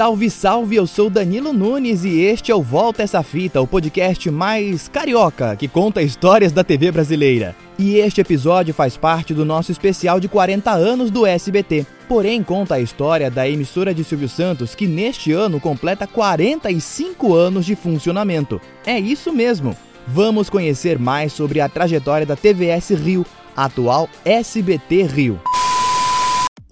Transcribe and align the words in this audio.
Salve, 0.00 0.30
salve! 0.30 0.76
Eu 0.76 0.86
sou 0.86 1.10
Danilo 1.10 1.52
Nunes 1.52 2.04
e 2.04 2.20
este 2.20 2.50
é 2.50 2.54
o 2.54 2.62
Volta 2.62 3.02
Essa 3.02 3.22
Fita, 3.22 3.60
o 3.60 3.66
podcast 3.66 4.30
mais 4.30 4.88
carioca 4.88 5.54
que 5.56 5.68
conta 5.68 6.00
histórias 6.00 6.52
da 6.52 6.64
TV 6.64 6.90
brasileira. 6.90 7.54
E 7.78 7.96
este 7.96 8.20
episódio 8.20 8.72
faz 8.72 8.96
parte 8.96 9.34
do 9.34 9.44
nosso 9.44 9.70
especial 9.70 10.18
de 10.18 10.28
40 10.28 10.70
anos 10.70 11.10
do 11.10 11.26
SBT. 11.26 11.84
Porém, 12.08 12.42
conta 12.42 12.76
a 12.76 12.80
história 12.80 13.30
da 13.30 13.46
emissora 13.46 13.92
de 13.92 14.02
Silvio 14.02 14.28
Santos, 14.28 14.74
que 14.74 14.86
neste 14.86 15.32
ano 15.32 15.60
completa 15.60 16.06
45 16.06 17.34
anos 17.34 17.66
de 17.66 17.76
funcionamento. 17.76 18.60
É 18.86 18.98
isso 18.98 19.32
mesmo! 19.32 19.76
Vamos 20.06 20.48
conhecer 20.48 20.98
mais 20.98 21.32
sobre 21.32 21.60
a 21.60 21.68
trajetória 21.68 22.24
da 22.24 22.36
TVS 22.36 22.90
Rio, 22.90 23.26
atual 23.54 24.08
SBT 24.24 25.02
Rio. 25.02 25.40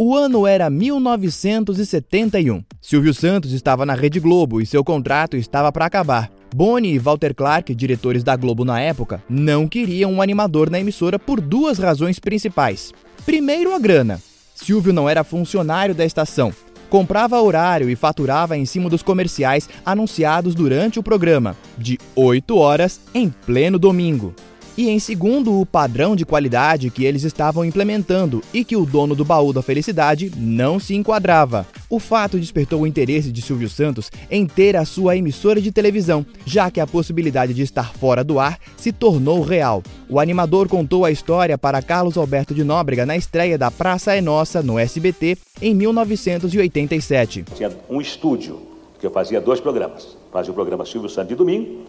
O 0.01 0.15
ano 0.15 0.47
era 0.47 0.71
1971. 0.71 2.63
Silvio 2.81 3.13
Santos 3.13 3.51
estava 3.51 3.85
na 3.85 3.95
Rede 3.95 4.21
Globo 4.21 4.61
e 4.61 4.67
seu 4.67 4.85
contrato 4.85 5.37
estava 5.37 5.73
para 5.73 5.87
acabar. 5.87 6.31
Boni 6.55 6.93
e 6.93 7.01
Walter 7.01 7.35
Clark, 7.35 7.75
diretores 7.75 8.23
da 8.23 8.37
Globo 8.37 8.65
na 8.65 8.81
época, 8.81 9.21
não 9.29 9.67
queriam 9.67 10.13
um 10.13 10.23
animador 10.23 10.71
na 10.71 10.79
emissora 10.79 11.19
por 11.19 11.41
duas 11.41 11.79
razões 11.79 12.21
principais. 12.21 12.93
Primeiro, 13.27 13.75
a 13.75 13.79
grana. 13.81 14.23
Silvio 14.55 14.93
não 14.93 15.09
era 15.09 15.25
funcionário 15.25 15.97
da 15.97 16.05
estação. 16.05 16.53
Comprava 16.89 17.43
horário 17.43 17.91
e 17.91 17.97
faturava 17.97 18.57
em 18.57 18.65
cima 18.65 18.89
dos 18.89 19.03
comerciais 19.03 19.69
anunciados 19.85 20.55
durante 20.55 21.01
o 21.01 21.03
programa, 21.03 21.57
de 21.77 21.99
8 22.15 22.57
horas 22.57 23.01
em 23.13 23.31
pleno 23.45 23.81
domingo 23.81 24.33
e 24.79 24.89
em 24.89 25.01
segundo, 25.01 25.61
o 25.61 25.67
padrão 25.67 26.15
de 26.15 26.25
qualidade 26.25 26.89
que 26.89 27.05
eles 27.05 27.25
estavam 27.25 27.65
implementando 27.65 28.41
e 28.55 28.65
que 28.65 28.77
o 28.77 28.87
dono 28.87 29.13
do 29.13 29.25
baú 29.25 29.53
da 29.53 29.61
felicidade 29.61 30.31
não 30.37 30.79
se 30.79 30.95
enquadrava. 30.95 31.67
O 31.91 31.99
fato 31.99 32.39
despertou 32.39 32.83
o 32.83 32.87
interesse 32.87 33.33
de 33.33 33.43
Silvio 33.43 33.69
Santos 33.69 34.09
em 34.31 34.47
ter 34.47 34.77
a 34.77 34.85
sua 34.85 35.17
emissora 35.17 35.61
de 35.61 35.73
televisão, 35.73 36.25
já 36.47 36.71
que 36.71 36.79
a 36.79 36.87
possibilidade 36.87 37.53
de 37.55 37.63
estar 37.63 37.93
fora 37.93 38.23
do 38.23 38.39
ar 38.39 38.57
se 38.77 38.93
tornou 38.93 39.43
real. 39.43 39.83
O 40.09 40.21
animador 40.21 40.69
contou 40.69 41.05
a 41.05 41.11
história 41.11 41.59
para 41.59 41.83
Carlos 41.83 42.17
Alberto 42.17 42.55
de 42.55 42.63
Nóbrega 42.63 43.05
na 43.05 43.17
estreia 43.17 43.59
da 43.59 43.73
Praça 43.73 44.15
é 44.15 44.21
Nossa 44.21 44.63
no 44.63 44.79
SBT 44.79 45.39
em 45.61 45.75
1987. 45.75 47.47
Tinha 47.57 47.73
um 47.91 48.01
estúdio 48.01 48.63
que 49.01 49.05
eu 49.05 49.11
fazia 49.11 49.41
dois 49.41 49.59
programas. 49.59 50.17
Fazia 50.33 50.53
o 50.53 50.55
programa 50.55 50.87
Silvio 50.87 51.11
Santos 51.11 51.31
de 51.31 51.35
domingo 51.35 51.83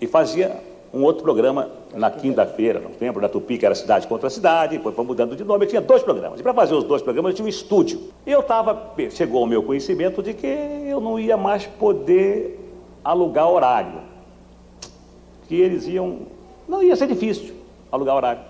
e 0.00 0.06
fazia 0.06 0.77
um 0.98 1.04
outro 1.04 1.22
programa 1.22 1.70
na 1.94 2.10
quinta-feira, 2.10 2.80
não 2.80 2.90
lembro, 3.00 3.22
da 3.22 3.28
Tupi, 3.28 3.56
que 3.56 3.64
era 3.64 3.74
Cidade 3.74 4.08
contra 4.08 4.28
Cidade, 4.28 4.76
depois 4.76 4.96
foi 4.96 5.04
mudando 5.04 5.36
de 5.36 5.44
nome, 5.44 5.64
eu 5.64 5.68
tinha 5.68 5.80
dois 5.80 6.02
programas. 6.02 6.40
E 6.40 6.42
para 6.42 6.52
fazer 6.52 6.74
os 6.74 6.82
dois 6.82 7.00
programas 7.00 7.30
eu 7.30 7.36
tinha 7.36 7.46
um 7.46 7.48
estúdio. 7.48 8.00
E 8.26 8.32
eu 8.32 8.40
estava, 8.40 8.94
chegou 9.10 9.42
ao 9.42 9.46
meu 9.46 9.62
conhecimento 9.62 10.20
de 10.20 10.34
que 10.34 10.46
eu 10.46 11.00
não 11.00 11.18
ia 11.18 11.36
mais 11.36 11.66
poder 11.66 12.58
alugar 13.04 13.48
horário. 13.48 14.00
Que 15.46 15.54
eles 15.54 15.86
iam, 15.86 16.22
não 16.68 16.82
ia 16.82 16.96
ser 16.96 17.06
difícil 17.06 17.54
alugar 17.92 18.16
horário. 18.16 18.40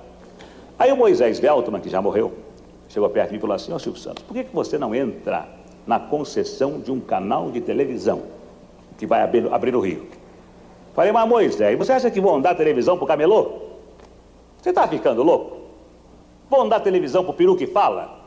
Aí 0.79 0.91
o 0.91 0.97
Moisés 0.97 1.39
Veltman, 1.39 1.81
que 1.81 1.91
já 1.91 2.01
morreu, 2.01 2.33
chegou 2.89 3.11
perto 3.11 3.29
de 3.29 3.33
mim 3.35 3.39
e 3.39 3.41
falou 3.43 3.57
assim, 3.57 3.73
ó 3.73 3.77
oh, 3.77 3.79
Silvio 3.79 4.01
Santos, 4.01 4.25
por 4.25 4.33
que, 4.33 4.45
que 4.45 4.55
você 4.55 4.79
não 4.79 4.95
entra 4.95 5.47
na 5.87 6.01
concessão 6.01 6.81
de 6.81 6.91
um 6.91 6.99
canal 6.99 7.51
de 7.51 7.61
televisão 7.61 8.23
que 8.97 9.07
vai 9.07 9.23
abrir, 9.23 9.53
abrir 9.53 9.77
o 9.77 9.81
Rio? 9.81 10.18
Falei, 10.99 11.13
mas 11.13 11.29
Moisés, 11.29 11.79
você 11.79 11.93
acha 11.93 12.11
que 12.11 12.21
vão 12.21 12.41
dar 12.41 12.57
televisão 12.57 12.99
pro 12.99 13.07
camelô? 13.07 13.53
Você 14.61 14.71
está 14.71 14.89
ficando 14.89 15.23
louco? 15.23 15.59
Vão 16.51 16.69
dar 16.69 16.81
televisão 16.81 17.23
pro 17.23 17.33
peru 17.33 17.57
que 17.57 17.69
fala? 17.69 18.19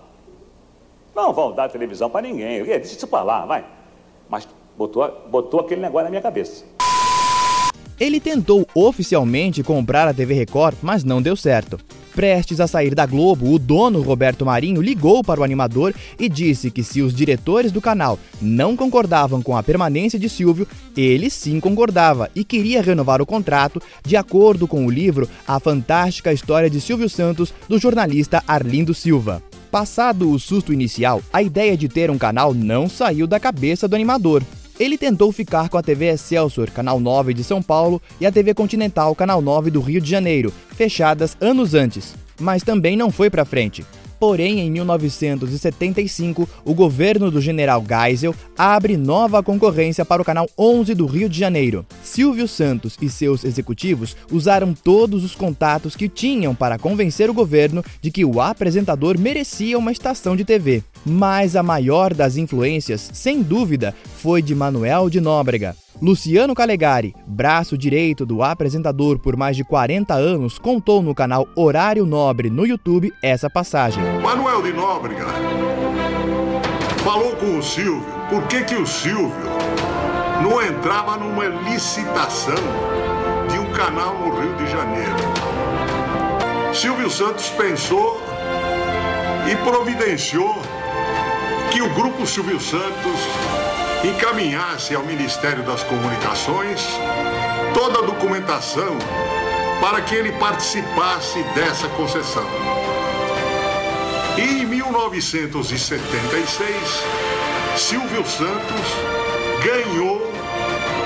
Não 1.13 1.33
vão 1.33 1.51
dar 1.51 1.67
televisão 1.67 2.09
para 2.09 2.21
ninguém. 2.21 2.63
Deixa 2.63 2.95
isso 2.95 3.07
para 3.07 3.23
lá, 3.23 3.45
vai. 3.45 3.65
Mas 4.29 4.47
botou, 4.77 5.05
botou 5.29 5.59
aquele 5.59 5.81
negócio 5.81 6.05
na 6.05 6.11
minha 6.11 6.21
cabeça. 6.21 6.63
Ele 7.99 8.21
tentou 8.21 8.65
oficialmente 8.73 9.61
comprar 9.63 10.07
a 10.07 10.13
TV 10.13 10.33
Record, 10.33 10.77
mas 10.81 11.03
não 11.03 11.21
deu 11.21 11.35
certo. 11.35 11.77
Prestes 12.21 12.59
a 12.59 12.67
sair 12.67 12.93
da 12.93 13.07
Globo, 13.07 13.51
o 13.51 13.57
dono 13.57 13.99
Roberto 14.03 14.45
Marinho 14.45 14.79
ligou 14.79 15.23
para 15.23 15.41
o 15.41 15.43
animador 15.43 15.91
e 16.19 16.29
disse 16.29 16.69
que 16.69 16.83
se 16.83 17.01
os 17.01 17.15
diretores 17.15 17.71
do 17.71 17.81
canal 17.81 18.19
não 18.39 18.77
concordavam 18.77 19.41
com 19.41 19.57
a 19.57 19.63
permanência 19.63 20.19
de 20.19 20.29
Silvio, 20.29 20.67
ele 20.95 21.31
sim 21.31 21.59
concordava 21.59 22.29
e 22.35 22.43
queria 22.43 22.79
renovar 22.79 23.23
o 23.23 23.25
contrato 23.25 23.81
de 24.05 24.15
acordo 24.15 24.67
com 24.67 24.85
o 24.85 24.91
livro 24.91 25.27
A 25.47 25.59
Fantástica 25.59 26.31
História 26.31 26.69
de 26.69 26.79
Silvio 26.79 27.09
Santos, 27.09 27.51
do 27.67 27.79
jornalista 27.79 28.43
Arlindo 28.47 28.93
Silva. 28.93 29.41
Passado 29.71 30.29
o 30.29 30.37
susto 30.37 30.71
inicial, 30.71 31.23
a 31.33 31.41
ideia 31.41 31.75
de 31.75 31.89
ter 31.89 32.11
um 32.11 32.19
canal 32.19 32.53
não 32.53 32.87
saiu 32.87 33.25
da 33.25 33.39
cabeça 33.39 33.87
do 33.87 33.95
animador. 33.95 34.43
Ele 34.79 34.97
tentou 34.97 35.31
ficar 35.31 35.69
com 35.69 35.77
a 35.77 35.83
TV 35.83 36.07
Excelsior, 36.07 36.69
canal 36.71 36.99
9 36.99 37.33
de 37.33 37.43
São 37.43 37.61
Paulo, 37.61 38.01
e 38.19 38.25
a 38.25 38.31
TV 38.31 38.53
Continental, 38.53 39.13
canal 39.15 39.41
9 39.41 39.69
do 39.71 39.81
Rio 39.81 40.01
de 40.01 40.09
Janeiro, 40.09 40.53
fechadas 40.75 41.37
anos 41.39 41.73
antes, 41.73 42.15
mas 42.39 42.63
também 42.63 42.95
não 42.95 43.11
foi 43.11 43.29
para 43.29 43.45
frente. 43.45 43.85
Porém, 44.21 44.59
em 44.59 44.69
1975, 44.69 46.47
o 46.63 46.75
governo 46.75 47.31
do 47.31 47.41
general 47.41 47.83
Geisel 47.83 48.35
abre 48.55 48.95
nova 48.95 49.41
concorrência 49.41 50.05
para 50.05 50.21
o 50.21 50.25
canal 50.25 50.47
11 50.55 50.93
do 50.93 51.07
Rio 51.07 51.27
de 51.27 51.39
Janeiro. 51.39 51.83
Silvio 52.03 52.47
Santos 52.47 52.95
e 53.01 53.09
seus 53.09 53.43
executivos 53.43 54.15
usaram 54.31 54.75
todos 54.75 55.23
os 55.23 55.33
contatos 55.33 55.95
que 55.95 56.07
tinham 56.07 56.53
para 56.53 56.77
convencer 56.77 57.31
o 57.31 57.33
governo 57.33 57.83
de 57.99 58.11
que 58.11 58.23
o 58.23 58.39
apresentador 58.39 59.17
merecia 59.17 59.75
uma 59.75 59.91
estação 59.91 60.35
de 60.35 60.45
TV. 60.45 60.83
Mas 61.03 61.55
a 61.55 61.63
maior 61.63 62.13
das 62.13 62.37
influências, 62.37 63.09
sem 63.13 63.41
dúvida, 63.41 63.91
foi 64.17 64.39
de 64.43 64.53
Manuel 64.53 65.09
de 65.09 65.19
Nóbrega. 65.19 65.75
Luciano 66.01 66.55
Calegari, 66.55 67.13
braço 67.27 67.77
direito 67.77 68.25
do 68.25 68.41
apresentador 68.41 69.19
por 69.19 69.37
mais 69.37 69.55
de 69.55 69.63
40 69.63 70.15
anos, 70.15 70.57
contou 70.57 70.99
no 70.99 71.13
canal 71.13 71.47
Horário 71.55 72.07
Nobre 72.07 72.49
no 72.49 72.65
YouTube 72.65 73.13
essa 73.21 73.51
passagem. 73.51 74.03
Manuel 74.19 74.63
de 74.63 74.73
Nóbrega 74.73 75.27
falou 77.03 77.35
com 77.35 77.59
o 77.59 77.61
Silvio 77.61 78.03
por 78.31 78.47
que, 78.47 78.63
que 78.63 78.73
o 78.73 78.87
Silvio 78.87 79.31
não 80.41 80.59
entrava 80.59 81.17
numa 81.17 81.45
licitação 81.69 82.55
de 83.51 83.59
um 83.59 83.71
canal 83.71 84.17
no 84.17 84.41
Rio 84.41 84.55
de 84.55 84.71
Janeiro. 84.71 85.13
Silvio 86.73 87.11
Santos 87.11 87.49
pensou 87.49 88.19
e 89.51 89.55
providenciou 89.57 90.55
que 91.71 91.79
o 91.79 91.93
grupo 91.93 92.25
Silvio 92.25 92.59
Santos 92.59 93.60
encaminhasse 94.03 94.95
ao 94.95 95.03
Ministério 95.03 95.61
das 95.63 95.83
Comunicações 95.83 96.81
toda 97.73 97.99
a 97.99 98.01
documentação 98.01 98.97
para 99.79 100.01
que 100.01 100.15
ele 100.15 100.31
participasse 100.33 101.41
dessa 101.55 101.87
concessão. 101.89 102.45
E 104.37 104.61
em 104.61 104.65
1976, 104.65 107.03
Silvio 107.75 108.25
Santos 108.25 108.87
ganhou 109.63 110.31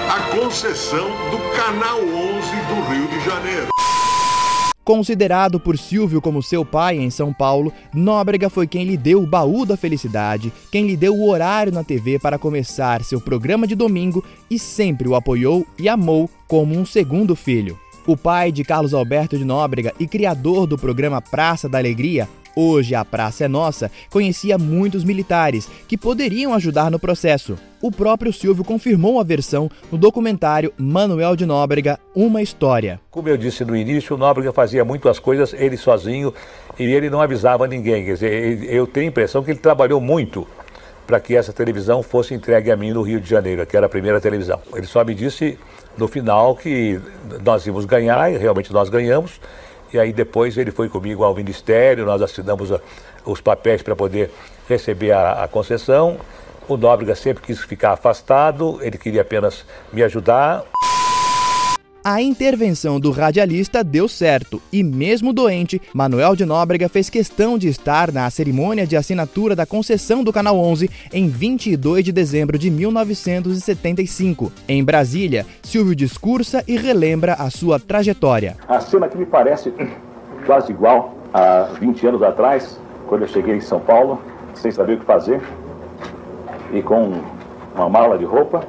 a 0.10 0.20
concessão 0.36 1.10
do 1.32 1.40
Canal 1.56 2.00
11 2.00 2.08
do 2.08 2.90
Rio 2.90 3.08
de 3.08 3.20
Janeiro. 3.26 3.75
Considerado 4.86 5.60
por 5.60 5.80
Silvio 5.80 6.22
como 6.22 6.44
seu 6.44 6.64
pai 6.64 7.00
em 7.00 7.10
São 7.10 7.34
Paulo, 7.34 7.74
Nóbrega 7.92 8.52
foi 8.52 8.68
quem 8.68 8.84
lhe 8.84 8.96
deu 8.96 9.24
o 9.24 9.26
baú 9.26 9.66
da 9.66 9.76
felicidade, 9.76 10.54
quem 10.72 10.86
lhe 10.86 10.96
deu 10.96 11.16
o 11.16 11.28
horário 11.28 11.74
na 11.74 11.84
TV 11.84 12.20
para 12.20 12.38
começar 12.38 13.04
seu 13.04 13.20
programa 13.20 13.66
de 13.66 13.74
domingo 13.74 14.24
e 14.48 14.60
sempre 14.60 15.08
o 15.08 15.16
apoiou 15.16 15.66
e 15.80 15.90
amou 15.90 16.30
como 16.48 16.78
um 16.78 16.86
segundo 16.86 17.36
filho. 17.36 17.80
O 18.06 18.16
pai 18.16 18.52
de 18.52 18.64
Carlos 18.64 18.94
Alberto 18.94 19.36
de 19.36 19.44
Nóbrega 19.44 19.92
e 20.00 20.06
criador 20.06 20.68
do 20.68 20.78
programa 20.78 21.20
Praça 21.20 21.68
da 21.68 21.80
Alegria, 21.80 22.30
Hoje 22.56 22.96
a 22.96 23.04
Praça 23.04 23.44
é 23.44 23.48
Nossa 23.50 23.92
conhecia 24.10 24.58
muitos 24.58 25.04
militares 25.04 25.70
que 25.90 25.98
poderiam 25.98 26.54
ajudar 26.54 26.90
no 26.90 26.98
processo. 26.98 27.58
O 27.82 27.92
próprio 27.92 28.32
Silvio 28.32 28.64
confirmou 28.64 29.20
a 29.20 29.24
versão 29.24 29.70
no 29.92 29.98
documentário 29.98 30.72
Manuel 30.78 31.36
de 31.36 31.46
Nóbrega, 31.46 32.00
Uma 32.16 32.42
História. 32.42 33.00
Como 33.12 33.28
eu 33.28 33.36
disse 33.36 33.66
no 33.66 33.76
início, 33.76 34.16
o 34.16 34.18
Nóbrega 34.18 34.54
fazia 34.54 34.86
muitas 34.86 35.20
coisas 35.20 35.54
ele 35.54 35.76
sozinho 35.76 36.34
e 36.80 36.84
ele 36.84 37.10
não 37.10 37.22
avisava 37.22 37.68
ninguém. 37.68 38.06
Quer 38.06 38.14
dizer, 38.14 38.64
eu 38.72 38.88
tenho 38.88 39.08
a 39.08 39.10
impressão 39.10 39.44
que 39.44 39.52
ele 39.52 39.60
trabalhou 39.60 40.00
muito 40.00 40.48
para 41.06 41.20
que 41.20 41.36
essa 41.36 41.52
televisão 41.52 42.02
fosse 42.02 42.34
entregue 42.34 42.72
a 42.72 42.78
mim 42.78 42.92
no 42.92 43.02
Rio 43.02 43.20
de 43.20 43.30
Janeiro, 43.30 43.66
que 43.66 43.76
era 43.76 43.86
a 43.86 43.90
primeira 43.90 44.20
televisão. 44.22 44.60
Ele 44.74 44.88
só 44.88 45.04
me 45.04 45.14
disse 45.14 45.60
no 45.98 46.08
final 46.08 46.56
que 46.56 47.00
nós 47.44 47.66
íamos 47.68 47.86
ganhar, 47.86 48.32
e 48.32 48.38
realmente 48.38 48.74
nós 48.74 48.90
ganhamos, 48.90 49.40
e 49.94 50.00
aí 50.00 50.12
depois 50.12 50.58
ele 50.58 50.72
foi 50.72 50.90
comigo 50.90 51.24
ao 51.24 51.34
Ministério, 51.36 52.06
nós 52.06 52.22
assinamos 52.22 52.70
os 53.26 53.42
papéis 53.42 53.82
para 53.82 53.96
poder 53.96 54.32
receber 54.68 55.12
a, 55.12 55.44
a 55.44 55.48
concessão. 55.48 56.18
O 56.68 56.78
Nóbrega 56.78 57.16
sempre 57.16 57.44
quis 57.44 57.60
ficar 57.60 57.92
afastado, 57.92 58.80
ele 58.82 58.98
queria 58.98 59.22
apenas 59.22 59.66
me 59.94 60.04
ajudar. 60.04 60.64
A 62.08 62.22
intervenção 62.22 63.00
do 63.00 63.10
radialista 63.10 63.84
deu 63.84 64.08
certo 64.08 64.62
e, 64.72 64.84
mesmo 64.84 65.34
doente, 65.34 65.82
Manuel 65.92 66.36
de 66.36 66.46
Nóbrega 66.46 66.88
fez 66.88 67.10
questão 67.10 67.58
de 67.58 67.68
estar 67.68 68.12
na 68.12 68.30
cerimônia 68.30 68.86
de 68.86 68.96
assinatura 68.96 69.56
da 69.56 69.66
concessão 69.66 70.24
do 70.24 70.32
Canal 70.32 70.56
11 70.56 70.88
em 71.12 71.28
22 71.28 72.06
de 72.06 72.12
dezembro 72.12 72.60
de 72.60 72.70
1975. 72.70 74.52
Em 74.70 74.84
Brasília, 74.84 75.48
Silvio 75.64 75.96
discursa 75.96 76.64
e 76.68 76.78
relembra 76.78 77.34
a 77.34 77.50
sua 77.50 77.80
trajetória. 77.80 78.56
A 78.68 78.80
cena 78.80 79.08
que 79.08 79.18
me 79.18 79.26
parece 79.26 79.74
quase 80.46 80.72
igual 80.72 81.16
a 81.34 81.72
20 81.80 82.06
anos 82.06 82.22
atrás, 82.22 82.80
quando 83.08 83.24
eu 83.24 83.28
cheguei 83.28 83.56
em 83.56 83.62
São 83.62 83.80
Paulo, 83.80 84.22
sem 84.54 84.70
saber 84.70 84.94
o 84.94 85.00
que 85.00 85.06
fazer, 85.06 85.42
e 86.72 86.84
com 86.84 87.20
uma 87.74 87.90
mala 87.90 88.16
de 88.16 88.26
roupa, 88.26 88.64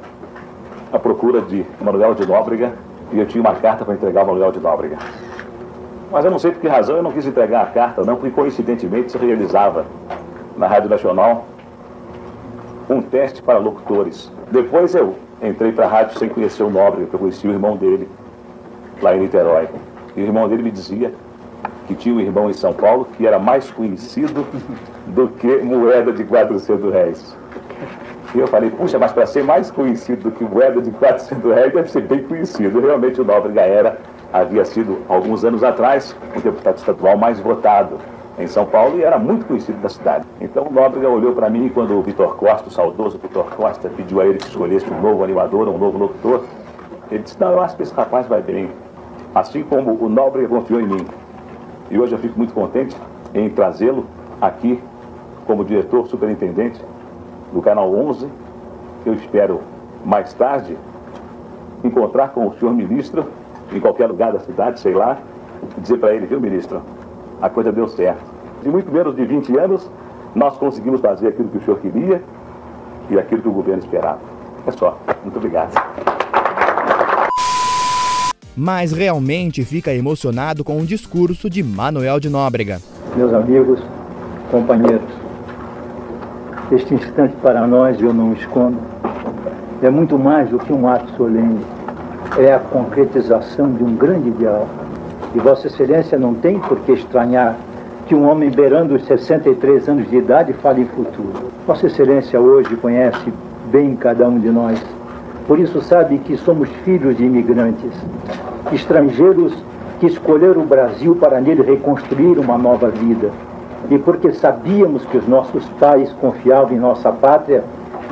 à 0.91 0.97
procura 0.97 1.39
de 1.43 1.63
Manuel 1.79 2.15
de 2.15 2.25
Nóbrega 2.25 2.86
e 3.11 3.19
eu 3.19 3.25
tinha 3.25 3.41
uma 3.41 3.55
carta 3.55 3.85
para 3.85 3.93
entregar 3.93 4.21
ao 4.21 4.27
Manuel 4.27 4.51
de 4.51 4.59
Nóbrega. 4.59 4.97
Mas 6.11 6.23
eu 6.23 6.31
não 6.31 6.39
sei 6.39 6.51
por 6.51 6.61
que 6.61 6.67
razão 6.67 6.97
eu 6.97 7.03
não 7.03 7.11
quis 7.11 7.25
entregar 7.25 7.63
a 7.63 7.65
carta, 7.67 8.03
não, 8.03 8.15
porque 8.15 8.31
coincidentemente 8.31 9.11
se 9.11 9.17
realizava 9.17 9.85
na 10.55 10.67
Rádio 10.67 10.89
Nacional 10.89 11.45
um 12.89 13.01
teste 13.01 13.41
para 13.41 13.59
locutores. 13.59 14.31
Depois 14.51 14.95
eu 14.95 15.15
entrei 15.41 15.71
para 15.71 15.85
a 15.85 15.89
rádio 15.89 16.17
sem 16.17 16.29
conhecer 16.29 16.63
o 16.63 16.69
Nóbrega, 16.69 17.03
porque 17.03 17.15
eu 17.15 17.19
conheci 17.19 17.47
o 17.47 17.51
irmão 17.51 17.75
dele 17.75 18.09
lá 19.01 19.15
em 19.15 19.19
Niterói. 19.19 19.67
E 20.15 20.21
o 20.21 20.23
irmão 20.23 20.47
dele 20.47 20.63
me 20.63 20.71
dizia 20.71 21.13
que 21.87 21.95
tinha 21.95 22.15
um 22.15 22.19
irmão 22.19 22.49
em 22.49 22.53
São 22.53 22.73
Paulo 22.73 23.07
que 23.17 23.27
era 23.27 23.37
mais 23.37 23.69
conhecido 23.69 24.45
do 25.07 25.27
que 25.27 25.57
moeda 25.57 26.11
de 26.11 26.23
400 26.23 26.91
reais. 26.91 27.37
E 28.37 28.39
eu 28.39 28.45
falei, 28.45 28.69
puxa, 28.69 28.99
mas 28.99 29.11
para 29.11 29.25
ser 29.25 29.43
mais 29.43 29.71
conhecido 29.71 30.29
do 30.29 30.31
que 30.31 30.43
moeda 30.43 30.79
de 30.79 30.91
400 30.91 31.55
reais, 31.55 31.73
deve 31.73 31.89
ser 31.89 32.01
bem 32.01 32.21
conhecido. 32.21 32.79
Realmente 32.79 33.19
o 33.19 33.25
Nóbrega 33.25 33.61
era, 33.61 33.97
havia 34.31 34.63
sido, 34.63 34.99
alguns 35.09 35.43
anos 35.43 35.63
atrás, 35.63 36.15
o 36.35 36.39
deputado 36.39 36.77
estadual 36.77 37.17
mais 37.17 37.39
votado 37.39 37.97
em 38.37 38.45
São 38.45 38.63
Paulo 38.63 38.99
e 38.99 39.03
era 39.03 39.17
muito 39.17 39.47
conhecido 39.47 39.81
da 39.81 39.89
cidade. 39.89 40.23
Então 40.39 40.67
o 40.67 40.71
Nóbrega 40.71 41.09
olhou 41.09 41.33
para 41.33 41.49
mim 41.49 41.67
quando 41.69 41.97
o 41.97 42.03
Vitor 42.03 42.35
Costa, 42.35 42.67
o 42.67 42.71
saudoso 42.71 43.17
Vitor 43.17 43.45
Costa, 43.55 43.89
pediu 43.89 44.21
a 44.21 44.27
ele 44.27 44.37
que 44.37 44.45
escolhesse 44.45 44.85
um 44.87 45.01
novo 45.01 45.23
animador, 45.23 45.67
um 45.67 45.79
novo 45.79 45.97
locutor. 45.97 46.43
Ele 47.09 47.23
disse, 47.23 47.41
não, 47.41 47.53
eu 47.53 47.61
acho 47.61 47.75
que 47.75 47.81
esse 47.81 47.93
rapaz 47.95 48.27
vai 48.27 48.43
bem. 48.43 48.69
Assim 49.33 49.63
como 49.63 49.97
o 49.99 50.07
Nóbrega 50.07 50.47
confiou 50.47 50.79
em 50.79 50.85
mim. 50.85 51.07
E 51.89 51.97
hoje 51.97 52.13
eu 52.13 52.19
fico 52.19 52.37
muito 52.37 52.53
contente 52.53 52.95
em 53.33 53.49
trazê-lo 53.49 54.05
aqui 54.39 54.79
como 55.47 55.65
diretor 55.65 56.05
superintendente 56.05 56.79
do 57.51 57.61
Canal 57.61 57.93
11. 57.93 58.27
Eu 59.05 59.13
espero 59.13 59.61
mais 60.05 60.33
tarde 60.33 60.77
encontrar 61.83 62.29
com 62.29 62.47
o 62.47 62.53
senhor 62.57 62.73
ministro 62.73 63.25
em 63.71 63.79
qualquer 63.79 64.07
lugar 64.07 64.31
da 64.31 64.39
cidade, 64.39 64.79
sei 64.79 64.93
lá, 64.93 65.17
e 65.77 65.81
dizer 65.81 65.97
para 65.97 66.13
ele, 66.13 66.25
viu 66.25 66.39
ministro, 66.39 66.81
a 67.41 67.49
coisa 67.49 67.71
deu 67.71 67.87
certo. 67.87 68.23
Em 68.65 68.69
muito 68.69 68.91
menos 68.91 69.15
de 69.15 69.25
20 69.25 69.57
anos, 69.57 69.89
nós 70.33 70.57
conseguimos 70.57 71.01
fazer 71.01 71.27
aquilo 71.27 71.49
que 71.49 71.57
o 71.57 71.61
senhor 71.61 71.79
queria 71.79 72.21
e 73.09 73.17
aquilo 73.17 73.41
que 73.41 73.47
o 73.47 73.51
governo 73.51 73.83
esperava. 73.83 74.19
É 74.65 74.71
só. 74.71 74.97
Muito 75.23 75.37
obrigado. 75.37 75.73
Mas 78.55 78.91
realmente 78.91 79.63
fica 79.63 79.93
emocionado 79.93 80.63
com 80.63 80.79
o 80.79 80.85
discurso 80.85 81.49
de 81.49 81.61
Manuel 81.61 82.19
de 82.19 82.29
Nóbrega. 82.29 82.79
Meus 83.15 83.31
amigos, 83.33 83.79
companheiros, 84.49 85.09
este 86.71 86.93
instante 86.93 87.33
para 87.41 87.65
nós, 87.65 87.99
eu 88.01 88.13
não 88.13 88.33
escondo, 88.33 88.77
é 89.81 89.89
muito 89.89 90.19
mais 90.19 90.49
do 90.49 90.59
que 90.59 90.73
um 90.73 90.87
ato 90.87 91.09
solene. 91.15 91.61
É 92.37 92.53
a 92.53 92.59
concretização 92.59 93.71
de 93.71 93.83
um 93.83 93.95
grande 93.95 94.27
ideal. 94.27 94.67
E 95.33 95.39
Vossa 95.39 95.67
Excelência 95.67 96.17
não 96.17 96.33
tem 96.33 96.59
por 96.59 96.77
que 96.79 96.91
estranhar 96.91 97.55
que 98.05 98.13
um 98.13 98.29
homem 98.29 98.49
beirando 98.49 98.95
os 98.95 99.05
63 99.05 99.87
anos 99.87 100.09
de 100.09 100.17
idade 100.17 100.51
fale 100.53 100.81
em 100.81 100.85
futuro. 100.87 101.51
Vossa 101.65 101.87
Excelência 101.87 102.39
hoje 102.39 102.75
conhece 102.75 103.31
bem 103.71 103.95
cada 103.95 104.27
um 104.27 104.37
de 104.37 104.49
nós. 104.49 104.77
Por 105.47 105.59
isso 105.59 105.81
sabe 105.81 106.17
que 106.17 106.35
somos 106.35 106.67
filhos 106.83 107.15
de 107.15 107.23
imigrantes, 107.23 107.91
estrangeiros 108.73 109.53
que 110.01 110.07
escolheram 110.07 110.63
o 110.63 110.65
Brasil 110.65 111.15
para 111.15 111.39
nele 111.39 111.61
reconstruir 111.63 112.37
uma 112.37 112.57
nova 112.57 112.89
vida 112.89 113.31
e 113.89 113.97
porque 113.97 114.31
sabíamos 114.33 115.05
que 115.05 115.17
os 115.17 115.27
nossos 115.27 115.65
pais 115.79 116.11
confiavam 116.19 116.75
em 116.75 116.79
nossa 116.79 117.11
pátria, 117.11 117.63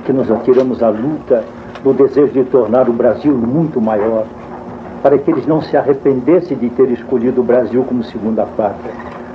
que 0.06 0.14
nos 0.14 0.32
atiramos 0.32 0.82
à 0.82 0.90
luta 0.90 1.44
no 1.84 1.94
desejo 1.94 2.34
de 2.34 2.44
tornar 2.46 2.88
o 2.90 2.94
Brasil 2.94 3.34
muito 3.34 3.82
maior, 3.82 4.26
para 5.04 5.18
que 5.18 5.30
eles 5.30 5.46
não 5.46 5.62
se 5.62 5.76
arrependessem 5.76 6.58
de 6.58 6.70
ter 6.70 6.90
escolhido 6.92 7.42
o 7.42 7.44
Brasil 7.44 7.84
como 7.84 8.04
segunda 8.04 8.46
pátria. 8.58 8.94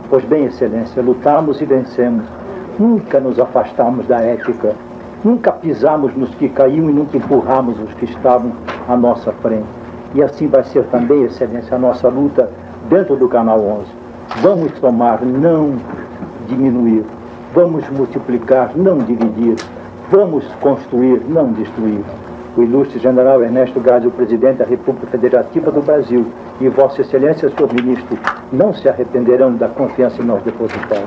Pois 0.08 0.24
bem, 0.24 0.46
Excelência, 0.46 1.02
lutamos 1.02 1.60
e 1.60 1.64
vencemos. 1.64 2.24
Nunca 2.78 3.20
nos 3.20 3.38
afastamos 3.38 4.06
da 4.06 4.20
ética, 4.20 4.74
nunca 5.22 5.52
pisamos 5.52 6.16
nos 6.16 6.30
que 6.30 6.48
caíam 6.48 6.88
e 6.88 6.92
nunca 6.92 7.16
empurramos 7.16 7.78
os 7.78 7.92
que 7.94 8.06
estavam 8.06 8.52
à 8.88 8.96
nossa 8.96 9.30
frente. 9.32 9.68
E 10.14 10.22
assim 10.22 10.48
vai 10.48 10.64
ser 10.64 10.84
também, 10.86 11.24
Excelência, 11.24 11.76
a 11.76 11.78
nossa 11.78 12.08
luta 12.08 12.50
dentro 12.88 13.14
do 13.14 13.28
Canal 13.28 13.60
11. 13.60 13.86
Vamos 14.42 14.72
tomar 14.80 15.22
não 15.22 15.76
diminuir. 16.50 17.04
Vamos 17.54 17.88
multiplicar, 17.90 18.72
não 18.76 18.98
dividir. 18.98 19.56
Vamos 20.10 20.44
construir, 20.60 21.22
não 21.28 21.52
destruir. 21.52 22.02
O 22.56 22.62
ilustre 22.62 22.98
general 22.98 23.42
Ernesto 23.42 23.80
Gás, 23.80 24.04
o 24.04 24.10
presidente 24.10 24.58
da 24.58 24.64
República 24.64 25.06
Federativa 25.06 25.70
do 25.70 25.80
Brasil, 25.80 26.26
e 26.60 26.68
Vossa 26.68 27.00
Excelência, 27.00 27.48
senhor 27.48 27.72
ministro, 27.72 28.18
não 28.52 28.74
se 28.74 28.88
arrependerão 28.88 29.54
da 29.54 29.68
confiança 29.68 30.20
em 30.20 30.26
nós 30.26 30.42
depositada. 30.42 31.06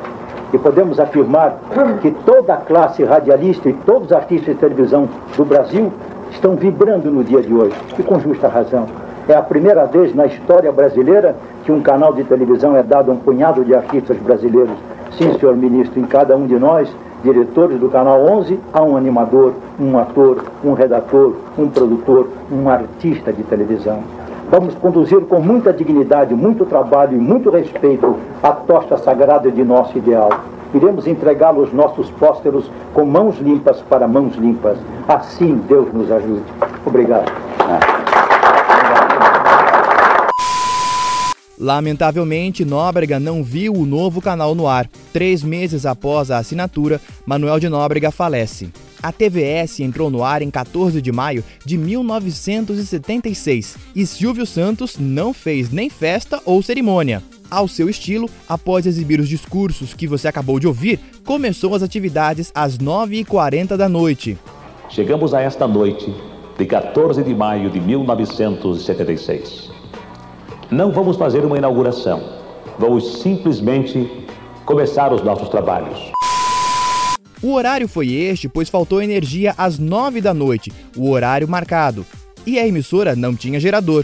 E 0.53 0.57
podemos 0.57 0.99
afirmar 0.99 1.57
que 2.01 2.11
toda 2.25 2.53
a 2.53 2.57
classe 2.57 3.03
radialista 3.03 3.69
e 3.69 3.73
todos 3.73 4.07
os 4.07 4.13
artistas 4.13 4.53
de 4.53 4.59
televisão 4.59 5.09
do 5.35 5.43
Brasil 5.43 5.91
estão 6.31 6.55
vibrando 6.55 7.11
no 7.11 7.23
dia 7.23 7.41
de 7.41 7.53
hoje, 7.53 7.75
e 7.99 8.03
com 8.03 8.19
justa 8.19 8.47
razão. 8.47 8.85
É 9.27 9.35
a 9.35 9.41
primeira 9.41 9.85
vez 9.85 10.13
na 10.15 10.25
história 10.25 10.71
brasileira 10.71 11.35
que 11.63 11.71
um 11.71 11.81
canal 11.81 12.13
de 12.13 12.23
televisão 12.23 12.75
é 12.75 12.83
dado 12.83 13.11
a 13.11 13.13
um 13.13 13.17
punhado 13.17 13.63
de 13.63 13.73
artistas 13.73 14.17
brasileiros 14.17 14.75
Sim, 15.17 15.37
senhor 15.39 15.55
ministro, 15.55 15.99
em 15.99 16.05
cada 16.05 16.35
um 16.35 16.47
de 16.47 16.57
nós, 16.57 16.89
diretores 17.23 17.79
do 17.79 17.87
Canal 17.87 18.25
11, 18.25 18.59
há 18.73 18.83
um 18.83 18.97
animador, 18.97 19.53
um 19.79 19.97
ator, 19.97 20.43
um 20.63 20.73
redator, 20.73 21.35
um 21.57 21.69
produtor, 21.69 22.29
um 22.51 22.67
artista 22.67 23.31
de 23.31 23.43
televisão. 23.43 23.99
Vamos 24.49 24.73
conduzir 24.75 25.21
com 25.21 25.39
muita 25.39 25.71
dignidade, 25.71 26.33
muito 26.33 26.65
trabalho 26.65 27.15
e 27.15 27.19
muito 27.19 27.49
respeito 27.49 28.15
a 28.41 28.51
tocha 28.51 28.97
sagrada 28.97 29.51
de 29.51 29.63
nosso 29.63 29.97
ideal. 29.97 30.29
Iremos 30.73 31.07
entregá-lo 31.07 31.61
aos 31.61 31.71
nossos 31.71 32.09
pósteros 32.11 32.69
com 32.93 33.05
mãos 33.05 33.39
limpas 33.39 33.81
para 33.83 34.07
mãos 34.07 34.35
limpas. 34.35 34.77
Assim 35.07 35.61
Deus 35.67 35.93
nos 35.93 36.11
ajude. 36.11 36.43
Obrigado. 36.85 37.31
Lamentavelmente, 41.63 42.63
Nóbrega 42.65 43.21
não 43.21 43.41
viu 43.41 43.73
o 43.73 43.85
novo 43.85 44.21
canal 44.21 44.53
no 44.53 44.67
ar. 44.67 44.85
Três 45.13 45.41
meses 45.41 45.85
após 45.85 46.29
a 46.29 46.37
assinatura, 46.37 46.99
Manuel 47.25 47.57
de 47.57 47.69
Nóbrega 47.69 48.11
falece. 48.11 48.67
A 49.01 49.13
TVS 49.13 49.79
entrou 49.79 50.09
no 50.09 50.25
ar 50.25 50.41
em 50.41 50.51
14 50.51 51.01
de 51.01 51.09
maio 51.09 51.41
de 51.65 51.77
1976 51.77 53.77
e 53.95 54.05
Silvio 54.05 54.45
Santos 54.45 54.97
não 54.99 55.33
fez 55.33 55.71
nem 55.71 55.89
festa 55.89 56.41
ou 56.43 56.61
cerimônia. 56.61 57.23
Ao 57.49 57.65
seu 57.65 57.89
estilo, 57.89 58.29
após 58.49 58.85
exibir 58.85 59.21
os 59.21 59.29
discursos 59.29 59.93
que 59.93 60.05
você 60.05 60.27
acabou 60.27 60.59
de 60.59 60.67
ouvir, 60.67 60.99
começou 61.23 61.73
as 61.73 61.81
atividades 61.81 62.51
às 62.53 62.77
9h40 62.77 63.77
da 63.77 63.87
noite. 63.87 64.37
Chegamos 64.89 65.33
a 65.33 65.39
esta 65.39 65.65
noite 65.65 66.13
de 66.57 66.65
14 66.65 67.23
de 67.23 67.33
maio 67.33 67.69
de 67.69 67.79
1976. 67.79 69.72
Não 70.73 70.91
vamos 70.91 71.17
fazer 71.17 71.45
uma 71.45 71.55
inauguração, 71.55 72.19
vamos 72.79 73.19
simplesmente 73.21 74.09
começar 74.65 75.13
os 75.13 75.21
nossos 75.21 75.47
trabalhos. 75.47 76.11
O 77.43 77.53
horário 77.53 77.87
foi 77.87 78.11
este, 78.11 78.49
pois 78.49 78.69
faltou 78.69 78.99
energia 78.99 79.53
às 79.55 79.77
nove 79.77 80.19
da 80.19 80.33
noite, 80.33 80.73
o 80.97 81.11
horário 81.11 81.47
marcado. 81.47 82.03
E 82.43 82.57
a 82.57 82.67
emissora 82.67 83.15
não 83.15 83.35
tinha 83.35 83.59
gerador. 83.59 84.03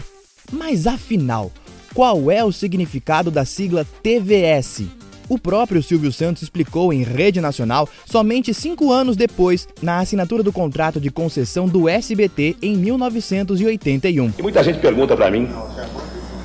Mas 0.52 0.86
afinal, 0.86 1.50
qual 1.92 2.30
é 2.30 2.44
o 2.44 2.52
significado 2.52 3.32
da 3.32 3.44
sigla 3.44 3.84
TVS? 4.00 4.84
O 5.28 5.40
próprio 5.40 5.82
Silvio 5.82 6.12
Santos 6.12 6.44
explicou 6.44 6.92
em 6.92 7.02
rede 7.02 7.40
nacional 7.40 7.88
somente 8.06 8.54
cinco 8.54 8.92
anos 8.92 9.16
depois, 9.16 9.66
na 9.82 9.98
assinatura 9.98 10.44
do 10.44 10.52
contrato 10.52 11.00
de 11.00 11.10
concessão 11.10 11.66
do 11.66 11.88
SBT 11.88 12.58
em 12.62 12.76
1981. 12.76 14.34
E 14.38 14.42
muita 14.42 14.62
gente 14.62 14.78
pergunta 14.78 15.16
para 15.16 15.32
mim 15.32 15.48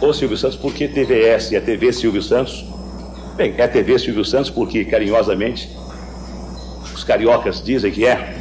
Ô 0.01 0.11
Silvio 0.11 0.37
Santos, 0.37 0.57
por 0.57 0.73
que 0.73 0.87
TVS 0.89 1.51
e 1.51 1.55
a 1.55 1.61
TV 1.61 1.93
Silvio 1.93 2.21
Santos? 2.21 2.65
Bem, 3.37 3.53
é 3.57 3.63
a 3.63 3.67
TV 3.67 3.97
Silvio 3.97 4.25
Santos 4.25 4.49
porque, 4.49 4.83
carinhosamente, 4.83 5.69
os 6.93 7.03
cariocas 7.03 7.63
dizem 7.63 7.91
que 7.91 8.05
é. 8.05 8.35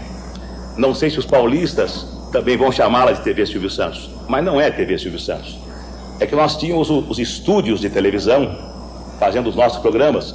Não 0.77 0.93
sei 0.93 1.11
se 1.11 1.19
os 1.19 1.27
paulistas 1.27 2.07
também 2.33 2.57
vão 2.57 2.73
chamá-la 2.73 3.13
de 3.13 3.23
TV 3.23 3.47
Silvio 3.47 3.71
Santos, 3.71 4.11
mas 4.29 4.45
não 4.45 4.61
é 4.61 4.69
TV 4.71 4.99
Silvio 4.99 5.21
Santos. 5.21 5.57
é 6.19 6.27
que 6.27 6.35
nós 6.35 6.57
tínhamos 6.57 6.91
os 6.91 7.19
estúdios 7.19 7.81
de 7.81 7.89
televisão 7.89 8.57
fazendo 9.21 9.49
os 9.49 9.55
nossos 9.55 9.79
programas. 9.79 10.35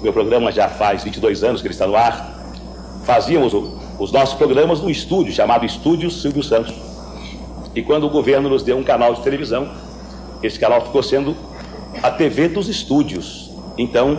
Meu 0.00 0.12
programa 0.12 0.52
já 0.52 0.68
faz 0.68 1.02
22 1.02 1.42
anos 1.42 1.60
que 1.60 1.66
ele 1.66 1.74
está 1.74 1.86
no 1.86 1.96
ar. 1.96 2.40
Fazíamos 3.04 3.52
os 3.98 4.12
nossos 4.12 4.34
programas 4.36 4.80
no 4.80 4.90
estúdio 4.90 5.32
chamado 5.32 5.66
Estúdio 5.66 6.08
Silvio 6.10 6.42
Santos. 6.42 6.74
E 7.74 7.82
quando 7.82 8.04
o 8.04 8.10
governo 8.10 8.48
nos 8.48 8.62
deu 8.62 8.76
um 8.76 8.84
canal 8.84 9.14
de 9.14 9.22
televisão, 9.22 9.68
esse 10.42 10.58
canal 10.58 10.84
ficou 10.84 11.02
sendo 11.02 11.36
a 12.02 12.10
TV 12.10 12.48
dos 12.48 12.68
estúdios. 12.68 13.50
Então, 13.78 14.18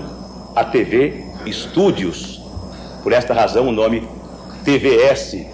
a 0.55 0.63
TV 0.63 1.25
Estúdios. 1.45 2.41
Por 3.01 3.11
esta 3.11 3.33
razão, 3.33 3.67
o 3.67 3.71
nome 3.71 4.07
TVS. 4.63 5.52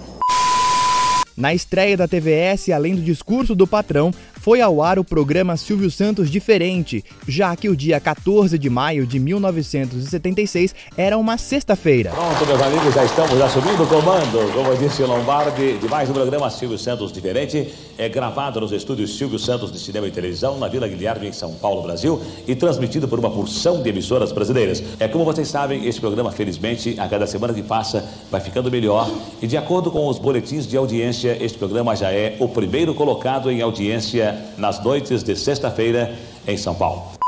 Na 1.40 1.54
estreia 1.54 1.96
da 1.96 2.06
TVS, 2.06 2.68
além 2.68 2.94
do 2.94 3.00
discurso 3.00 3.54
do 3.54 3.66
patrão, 3.66 4.12
foi 4.40 4.60
ao 4.60 4.82
ar 4.82 4.98
o 4.98 5.04
programa 5.04 5.56
Silvio 5.56 5.90
Santos 5.90 6.30
Diferente, 6.30 7.04
já 7.28 7.54
que 7.54 7.68
o 7.68 7.76
dia 7.76 8.00
14 8.00 8.58
de 8.58 8.70
maio 8.70 9.06
de 9.06 9.18
1976 9.18 10.74
era 10.96 11.16
uma 11.16 11.36
sexta-feira. 11.36 12.10
Pronto, 12.10 12.46
meus 12.46 12.60
amigos, 12.60 12.94
já 12.94 13.04
estamos 13.04 13.38
assumindo 13.40 13.82
o 13.82 13.86
comando, 13.86 14.52
como 14.54 14.74
disse 14.76 15.02
Lombardi, 15.02 15.78
de 15.78 15.88
mais 15.88 16.08
um 16.08 16.14
programa 16.14 16.50
Silvio 16.50 16.78
Santos 16.78 17.12
Diferente, 17.12 17.68
é 17.98 18.08
gravado 18.08 18.60
nos 18.60 18.72
estúdios 18.72 19.16
Silvio 19.16 19.38
Santos 19.38 19.70
de 19.70 19.78
Cinema 19.78 20.08
e 20.08 20.10
Televisão, 20.10 20.58
na 20.58 20.68
Vila 20.68 20.88
Guilherme, 20.88 21.28
em 21.28 21.32
São 21.32 21.54
Paulo, 21.54 21.82
Brasil, 21.82 22.20
e 22.46 22.54
transmitido 22.54 23.06
por 23.06 23.18
uma 23.18 23.30
porção 23.30 23.82
de 23.82 23.88
emissoras 23.90 24.32
brasileiras. 24.32 24.82
É 24.98 25.06
como 25.06 25.24
vocês 25.24 25.48
sabem, 25.48 25.86
esse 25.86 26.00
programa, 26.00 26.32
felizmente, 26.32 26.98
a 26.98 27.06
cada 27.06 27.26
semana 27.26 27.52
que 27.52 27.62
passa, 27.62 28.06
vai 28.30 28.40
ficando 28.40 28.70
melhor, 28.70 29.10
e 29.42 29.46
de 29.46 29.58
acordo 29.58 29.90
com 29.90 30.06
os 30.06 30.18
boletins 30.18 30.66
de 30.66 30.78
audiência, 30.78 31.29
este 31.40 31.58
programa 31.58 31.94
já 31.94 32.12
é 32.12 32.36
o 32.40 32.48
primeiro 32.48 32.94
colocado 32.94 33.50
em 33.50 33.60
audiência 33.60 34.38
nas 34.58 34.82
noites 34.82 35.22
de 35.22 35.36
sexta-feira 35.36 36.14
em 36.46 36.56
São 36.56 36.74
Paulo. 36.74 37.20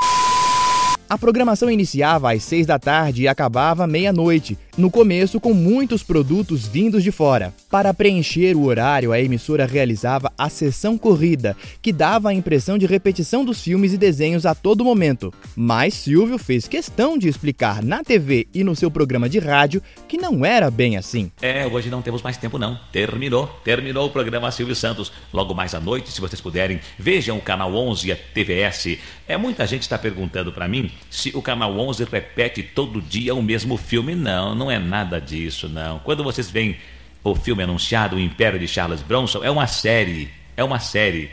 A 1.12 1.18
programação 1.18 1.71
iniciava 1.71 2.32
às 2.32 2.42
seis 2.42 2.66
da 2.66 2.78
tarde 2.78 3.25
e 3.25 3.28
acabava 3.28 3.87
meia-noite, 3.87 4.59
no 4.76 4.90
começo 4.90 5.38
com 5.38 5.52
muitos 5.52 6.02
produtos 6.02 6.66
vindos 6.66 7.02
de 7.02 7.12
fora. 7.12 7.52
Para 7.70 7.92
preencher 7.92 8.56
o 8.56 8.64
horário, 8.64 9.12
a 9.12 9.20
emissora 9.20 9.66
realizava 9.66 10.32
a 10.36 10.48
sessão 10.48 10.96
corrida, 10.96 11.56
que 11.80 11.92
dava 11.92 12.30
a 12.30 12.34
impressão 12.34 12.78
de 12.78 12.86
repetição 12.86 13.44
dos 13.44 13.60
filmes 13.60 13.92
e 13.92 13.98
desenhos 13.98 14.46
a 14.46 14.54
todo 14.54 14.84
momento. 14.84 15.32
Mas 15.54 15.94
Silvio 15.94 16.38
fez 16.38 16.66
questão 16.66 17.18
de 17.18 17.28
explicar 17.28 17.82
na 17.82 18.02
TV 18.02 18.46
e 18.54 18.64
no 18.64 18.74
seu 18.74 18.90
programa 18.90 19.28
de 19.28 19.38
rádio 19.38 19.82
que 20.08 20.16
não 20.16 20.44
era 20.44 20.70
bem 20.70 20.96
assim. 20.96 21.30
É, 21.40 21.66
hoje 21.66 21.90
não 21.90 22.02
temos 22.02 22.22
mais 22.22 22.36
tempo 22.36 22.58
não. 22.58 22.78
Terminou. 22.90 23.46
Terminou 23.64 24.06
o 24.06 24.10
programa 24.10 24.50
Silvio 24.50 24.74
Santos. 24.74 25.12
Logo 25.32 25.54
mais 25.54 25.74
à 25.74 25.80
noite, 25.80 26.10
se 26.10 26.20
vocês 26.20 26.40
puderem, 26.40 26.80
vejam 26.98 27.36
o 27.36 27.42
canal 27.42 27.74
11 27.74 28.08
e 28.08 28.12
a 28.12 28.16
TVS. 28.16 28.98
É 29.28 29.36
muita 29.36 29.66
gente 29.66 29.82
está 29.82 29.98
perguntando 29.98 30.52
para 30.52 30.68
mim 30.68 30.90
se 31.10 31.30
o 31.34 31.42
canal 31.42 31.78
11 31.78 32.04
repete 32.04 32.62
todo 32.62 33.00
dia 33.00 33.34
o 33.34 33.42
mesmo 33.42 33.76
filme. 33.76 34.14
Não, 34.14 34.54
não 34.54 34.62
é 34.71 34.78
nada 34.78 35.21
disso, 35.21 35.69
não. 35.69 35.99
Quando 36.00 36.25
vocês 36.25 36.50
veem 36.50 36.76
o 37.25 37.35
filme 37.35 37.62
anunciado, 37.62 38.16
O 38.16 38.21
Império 38.21 38.59
de 38.59 38.66
Charles 38.66 39.02
Bronson, 39.02 39.45
é 39.45 39.50
uma 39.50 39.66
série. 39.66 40.31
É 40.57 40.64
uma 40.64 40.78
série. 40.78 41.31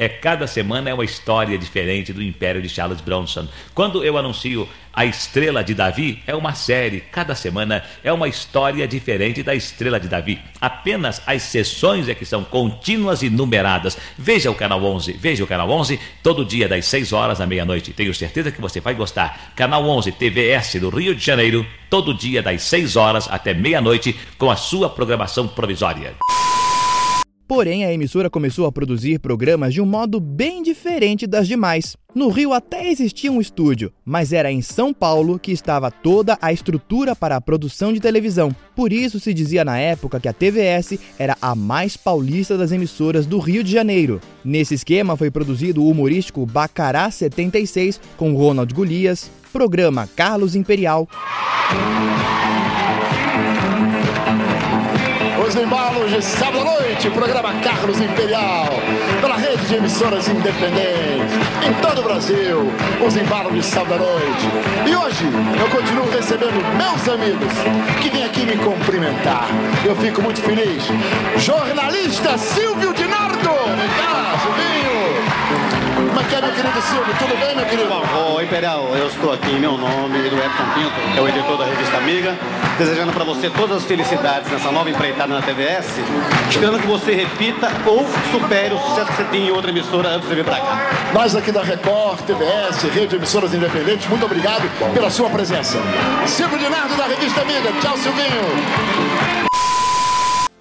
É, 0.00 0.08
cada 0.08 0.46
semana 0.46 0.88
é 0.88 0.94
uma 0.94 1.04
história 1.04 1.58
diferente 1.58 2.12
do 2.12 2.22
Império 2.22 2.62
de 2.62 2.68
Charles 2.68 3.00
Bronson. 3.00 3.48
Quando 3.74 4.04
eu 4.04 4.16
anuncio 4.16 4.68
A 4.92 5.04
Estrela 5.04 5.64
de 5.64 5.74
Davi, 5.74 6.22
é 6.24 6.36
uma 6.36 6.54
série. 6.54 7.00
Cada 7.00 7.34
semana 7.34 7.82
é 8.04 8.12
uma 8.12 8.28
história 8.28 8.86
diferente 8.86 9.42
da 9.42 9.56
Estrela 9.56 9.98
de 9.98 10.06
Davi. 10.06 10.38
Apenas 10.60 11.20
as 11.26 11.42
sessões 11.42 12.08
é 12.08 12.14
que 12.14 12.24
são 12.24 12.44
contínuas 12.44 13.24
e 13.24 13.28
numeradas. 13.28 13.98
Veja 14.16 14.52
o 14.52 14.54
canal 14.54 14.84
11, 14.84 15.14
veja 15.14 15.42
o 15.42 15.48
canal 15.48 15.68
11 15.68 15.98
todo 16.22 16.44
dia 16.44 16.68
das 16.68 16.86
6 16.86 17.12
horas 17.12 17.40
à 17.40 17.46
meia-noite. 17.46 17.92
Tenho 17.92 18.14
certeza 18.14 18.52
que 18.52 18.60
você 18.60 18.78
vai 18.78 18.94
gostar. 18.94 19.52
Canal 19.56 19.84
11 19.84 20.12
TVS 20.12 20.76
do 20.76 20.90
Rio 20.90 21.12
de 21.12 21.26
Janeiro, 21.26 21.66
todo 21.90 22.14
dia 22.14 22.40
das 22.40 22.62
6 22.62 22.94
horas 22.94 23.26
até 23.28 23.52
meia-noite 23.52 24.14
com 24.38 24.48
a 24.48 24.54
sua 24.54 24.88
programação 24.88 25.48
provisória. 25.48 26.14
Porém, 27.48 27.86
a 27.86 27.90
emissora 27.90 28.28
começou 28.28 28.66
a 28.66 28.70
produzir 28.70 29.18
programas 29.20 29.72
de 29.72 29.80
um 29.80 29.86
modo 29.86 30.20
bem 30.20 30.62
diferente 30.62 31.26
das 31.26 31.48
demais. 31.48 31.96
No 32.14 32.28
Rio 32.28 32.52
até 32.52 32.90
existia 32.90 33.32
um 33.32 33.40
estúdio, 33.40 33.90
mas 34.04 34.34
era 34.34 34.52
em 34.52 34.60
São 34.60 34.92
Paulo 34.92 35.38
que 35.38 35.50
estava 35.50 35.90
toda 35.90 36.36
a 36.42 36.52
estrutura 36.52 37.16
para 37.16 37.36
a 37.36 37.40
produção 37.40 37.90
de 37.90 38.00
televisão. 38.00 38.54
Por 38.76 38.92
isso 38.92 39.18
se 39.18 39.32
dizia 39.32 39.64
na 39.64 39.78
época 39.78 40.20
que 40.20 40.28
a 40.28 40.32
TVS 40.34 40.98
era 41.18 41.38
a 41.40 41.54
mais 41.54 41.96
paulista 41.96 42.58
das 42.58 42.70
emissoras 42.70 43.24
do 43.24 43.38
Rio 43.38 43.64
de 43.64 43.72
Janeiro. 43.72 44.20
Nesse 44.44 44.74
esquema 44.74 45.16
foi 45.16 45.30
produzido 45.30 45.82
o 45.82 45.88
humorístico 45.88 46.44
Bacará 46.44 47.10
76 47.10 47.98
com 48.18 48.34
Ronald 48.34 48.74
Golias, 48.74 49.30
programa 49.50 50.06
Carlos 50.14 50.54
Imperial. 50.54 51.08
Embalos 55.58 56.10
de 56.10 56.22
sábado 56.22 56.60
à 56.60 56.64
noite, 56.64 57.10
programa 57.10 57.52
Carlos 57.60 58.00
Imperial, 58.00 58.68
pela 59.20 59.36
rede 59.36 59.66
de 59.66 59.74
emissoras 59.76 60.28
independentes, 60.28 61.34
em 61.66 61.72
todo 61.82 62.00
o 62.00 62.04
Brasil, 62.04 62.72
os 63.04 63.16
embalos 63.16 63.52
de 63.54 63.62
sábado 63.62 63.94
à 63.94 63.98
noite. 63.98 64.48
E 64.86 64.94
hoje 64.94 65.24
eu 65.60 65.68
continuo 65.68 66.08
recebendo 66.10 66.62
meus 66.76 67.08
amigos 67.08 67.52
que 68.00 68.10
vêm 68.10 68.24
aqui 68.24 68.46
me 68.46 68.56
cumprimentar. 68.56 69.48
Eu 69.84 69.96
fico 69.96 70.22
muito 70.22 70.40
feliz. 70.40 70.84
Jornalista 71.38 72.38
Silvio 72.38 72.92
Dinardo, 72.94 73.50
vem 73.76 73.88
que 76.28 76.34
é, 76.34 76.40
meu 76.42 76.52
querido 76.52 76.82
Silvio? 76.82 77.14
Tudo 77.18 77.40
bem, 77.40 77.56
meu 77.56 77.64
querido? 77.64 77.88
Bom, 77.88 78.40
Imperial, 78.40 78.94
eu 78.94 79.06
estou 79.06 79.32
aqui 79.32 79.50
em 79.50 79.60
meu 79.60 79.78
nome 79.78 80.18
do 80.28 80.36
Edson 80.36 80.64
Pinto, 80.74 81.12
que 81.12 81.18
é 81.18 81.22
o 81.22 81.28
editor 81.28 81.56
da 81.56 81.64
revista 81.64 81.96
Amiga, 81.96 82.36
desejando 82.76 83.12
para 83.12 83.24
você 83.24 83.48
todas 83.50 83.78
as 83.78 83.84
felicidades 83.84 84.50
nessa 84.50 84.70
nova 84.70 84.90
empreitada 84.90 85.32
na 85.32 85.40
TVS, 85.40 85.86
esperando 86.50 86.80
que 86.80 86.86
você 86.86 87.14
repita 87.14 87.70
ou 87.86 88.06
supere 88.30 88.74
o 88.74 88.78
sucesso 88.78 89.06
que 89.06 89.16
você 89.16 89.24
tinha 89.30 89.48
em 89.48 89.50
outra 89.50 89.70
emissora 89.70 90.10
antes 90.10 90.28
de 90.28 90.34
vir 90.34 90.44
para 90.44 90.56
cá. 90.56 90.90
Nós 91.14 91.34
aqui 91.34 91.50
da 91.50 91.62
Record, 91.62 92.20
TVS, 92.20 92.82
Rede 92.82 93.06
de 93.08 93.16
Emissoras 93.16 93.54
Independentes, 93.54 94.06
muito 94.08 94.24
obrigado 94.26 94.68
pela 94.92 95.10
sua 95.10 95.30
presença. 95.30 95.78
Silvio 96.26 96.58
Dinardo 96.58 96.94
da 96.94 97.06
revista 97.06 97.40
Amiga. 97.40 97.72
Tchau, 97.80 97.96
Silvinho 97.96 99.47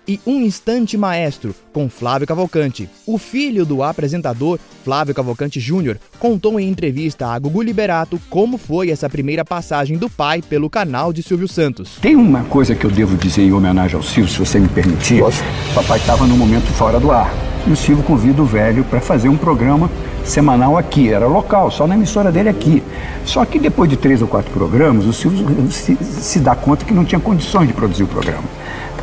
e 0.08 0.20
Um 0.26 0.42
Instante 0.42 0.98
Maestro, 0.98 1.54
com 1.74 1.90
Flávio 1.90 2.26
Cavalcante. 2.26 2.90
O 3.06 3.18
filho 3.18 3.66
do 3.66 3.84
apresentador, 3.84 4.58
Flávio 4.84 5.14
Cavalcante 5.14 5.60
Júnior, 5.60 5.98
contou 6.18 6.60
em 6.60 6.70
entrevista 6.70 7.28
a 7.28 7.38
Gugu 7.38 7.62
Liberato 7.62 8.20
como 8.30 8.58
foi 8.58 8.90
essa 8.90 9.10
primeira 9.10 9.44
passagem 9.44 9.98
do 9.98 10.10
pai 10.10 10.42
pelo 10.42 10.70
canal 10.70 11.12
de 11.12 11.22
Silvio 11.22 11.48
Santos. 11.48 11.98
Tem 12.02 12.16
uma 12.16 12.44
coisa 12.46 12.74
que 12.74 12.86
eu 12.86 12.92
devo 12.92 13.18
dizer 13.18 13.42
em 13.42 13.52
homenagem 13.52 13.98
ao 13.98 14.04
Silvio, 14.04 14.32
se 14.32 14.40
você 14.40 14.60
me 14.60 14.70
permitir. 14.70 15.20
Posso? 15.20 15.44
Papai 15.76 16.00
estava 16.00 16.26
no 16.26 16.38
momento 16.38 16.68
fora 16.74 17.00
do 17.00 17.12
ar. 17.12 17.34
E 17.68 17.72
o 17.72 17.76
Silvio 17.76 18.04
convida 18.06 18.42
o 18.42 18.46
velho 18.46 18.86
para 18.86 19.02
fazer 19.02 19.28
um 19.28 19.36
programa 19.36 19.92
semanal 20.24 20.78
aqui. 20.78 21.12
Era 21.12 21.28
local, 21.28 21.70
só 21.70 21.86
na 21.86 21.96
emissora 21.96 22.32
dele 22.32 22.48
aqui. 22.48 22.82
Só 23.26 23.44
que 23.44 23.60
depois 23.60 23.90
de 23.90 23.98
três 23.98 24.22
ou 24.22 24.28
quatro 24.28 24.52
programas, 24.52 25.06
o 25.06 25.12
Silvio 25.12 25.70
se, 25.70 25.98
se 26.02 26.40
dá 26.40 26.56
conta 26.56 26.86
que 26.86 26.94
não 26.94 27.04
tinha 27.04 27.20
condições 27.20 27.68
de 27.68 27.74
produzir 27.74 28.04
o 28.04 28.08
programa 28.08 28.48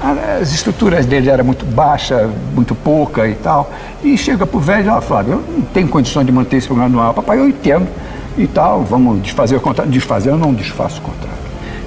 as 0.03 0.53
estruturas 0.53 1.07
dele 1.07 1.31
eram 1.31 1.45
muito 1.45 1.65
baixa, 1.65 2.31
muito 2.55 2.75
pouca 2.75 3.27
e 3.29 3.35
tal. 3.35 3.71
E 4.03 4.17
chega 4.17 4.47
pro 4.47 4.59
velho, 4.59 4.93
ó, 4.93 5.01
Flávio, 5.01 5.35
eu 5.35 5.45
não 5.57 5.63
tenho 5.63 5.89
condições 5.89 6.27
de 6.27 6.33
manter 6.33 6.57
esse 6.57 6.67
programa 6.67 6.91
no 6.91 7.01
ar. 7.01 7.15
Papai, 7.15 7.39
eu 7.39 7.49
entendo 7.49 7.87
e 8.37 8.47
tal, 8.47 8.83
vamos 8.83 9.23
desfazer 9.23 9.57
o 9.57 9.61
contrato. 9.61 9.89
Desfazer, 9.89 10.31
eu 10.31 10.39
não 10.39 10.53
desfaço 10.53 11.01
o 11.01 11.03
contrato. 11.03 11.35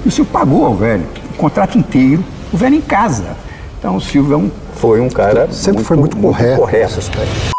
E 0.06 0.08
o 0.08 0.12
Silvio 0.12 0.32
pagou 0.32 0.66
ao 0.66 0.76
velho 0.76 1.04
o 1.32 1.38
contrato 1.38 1.78
inteiro, 1.78 2.24
o 2.52 2.58
velho 2.58 2.76
em 2.76 2.82
casa. 2.82 3.36
Então 3.80 3.96
o 3.96 4.02
Silvio 4.02 4.34
é 4.34 4.38
um, 4.38 4.52
foi 4.76 5.02
um 5.02 5.10
cara 5.10 5.48
sempre 5.52 5.74
muito, 5.74 5.88
foi 5.88 5.98
muito, 5.98 6.18
muito 6.18 6.36
correto. 6.36 6.60
correto 6.60 7.57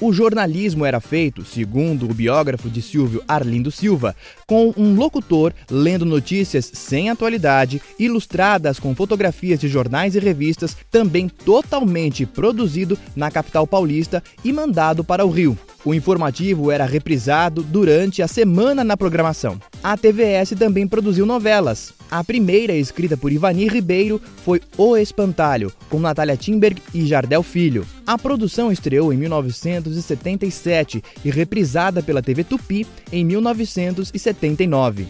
o 0.00 0.12
jornalismo 0.12 0.84
era 0.84 1.00
feito, 1.00 1.44
segundo 1.44 2.08
o 2.08 2.14
biógrafo 2.14 2.70
de 2.70 2.80
Silvio 2.80 3.22
Arlindo 3.28 3.70
Silva, 3.70 4.16
com 4.46 4.72
um 4.76 4.94
locutor 4.94 5.52
lendo 5.70 6.06
notícias 6.06 6.70
sem 6.72 7.10
atualidade, 7.10 7.82
ilustradas 7.98 8.80
com 8.80 8.94
fotografias 8.94 9.60
de 9.60 9.68
jornais 9.68 10.14
e 10.14 10.18
revistas, 10.18 10.76
também 10.90 11.28
totalmente 11.28 12.24
produzido 12.24 12.98
na 13.14 13.30
capital 13.30 13.66
paulista 13.66 14.22
e 14.44 14.52
mandado 14.52 15.04
para 15.04 15.24
o 15.24 15.30
Rio. 15.30 15.58
O 15.84 15.94
informativo 15.94 16.70
era 16.70 16.84
reprisado 16.84 17.62
durante 17.62 18.22
a 18.22 18.28
semana 18.28 18.84
na 18.84 18.96
programação. 18.96 19.58
A 19.82 19.96
TVS 19.96 20.50
também 20.58 20.86
produziu 20.86 21.24
novelas. 21.24 21.94
A 22.10 22.22
primeira, 22.22 22.74
escrita 22.74 23.16
por 23.16 23.32
Ivani 23.32 23.66
Ribeiro, 23.68 24.20
foi 24.44 24.60
O 24.76 24.96
Espantalho, 24.96 25.72
com 25.88 25.98
Natália 25.98 26.36
Timberg 26.36 26.82
e 26.92 27.06
Jardel 27.06 27.42
Filho. 27.42 27.86
A 28.06 28.18
produção 28.18 28.70
estreou 28.70 29.12
em 29.12 29.16
1977 29.16 31.02
e 31.24 31.30
reprisada 31.30 32.02
pela 32.02 32.20
TV 32.20 32.44
Tupi 32.44 32.86
em 33.10 33.24
1979. 33.24 35.08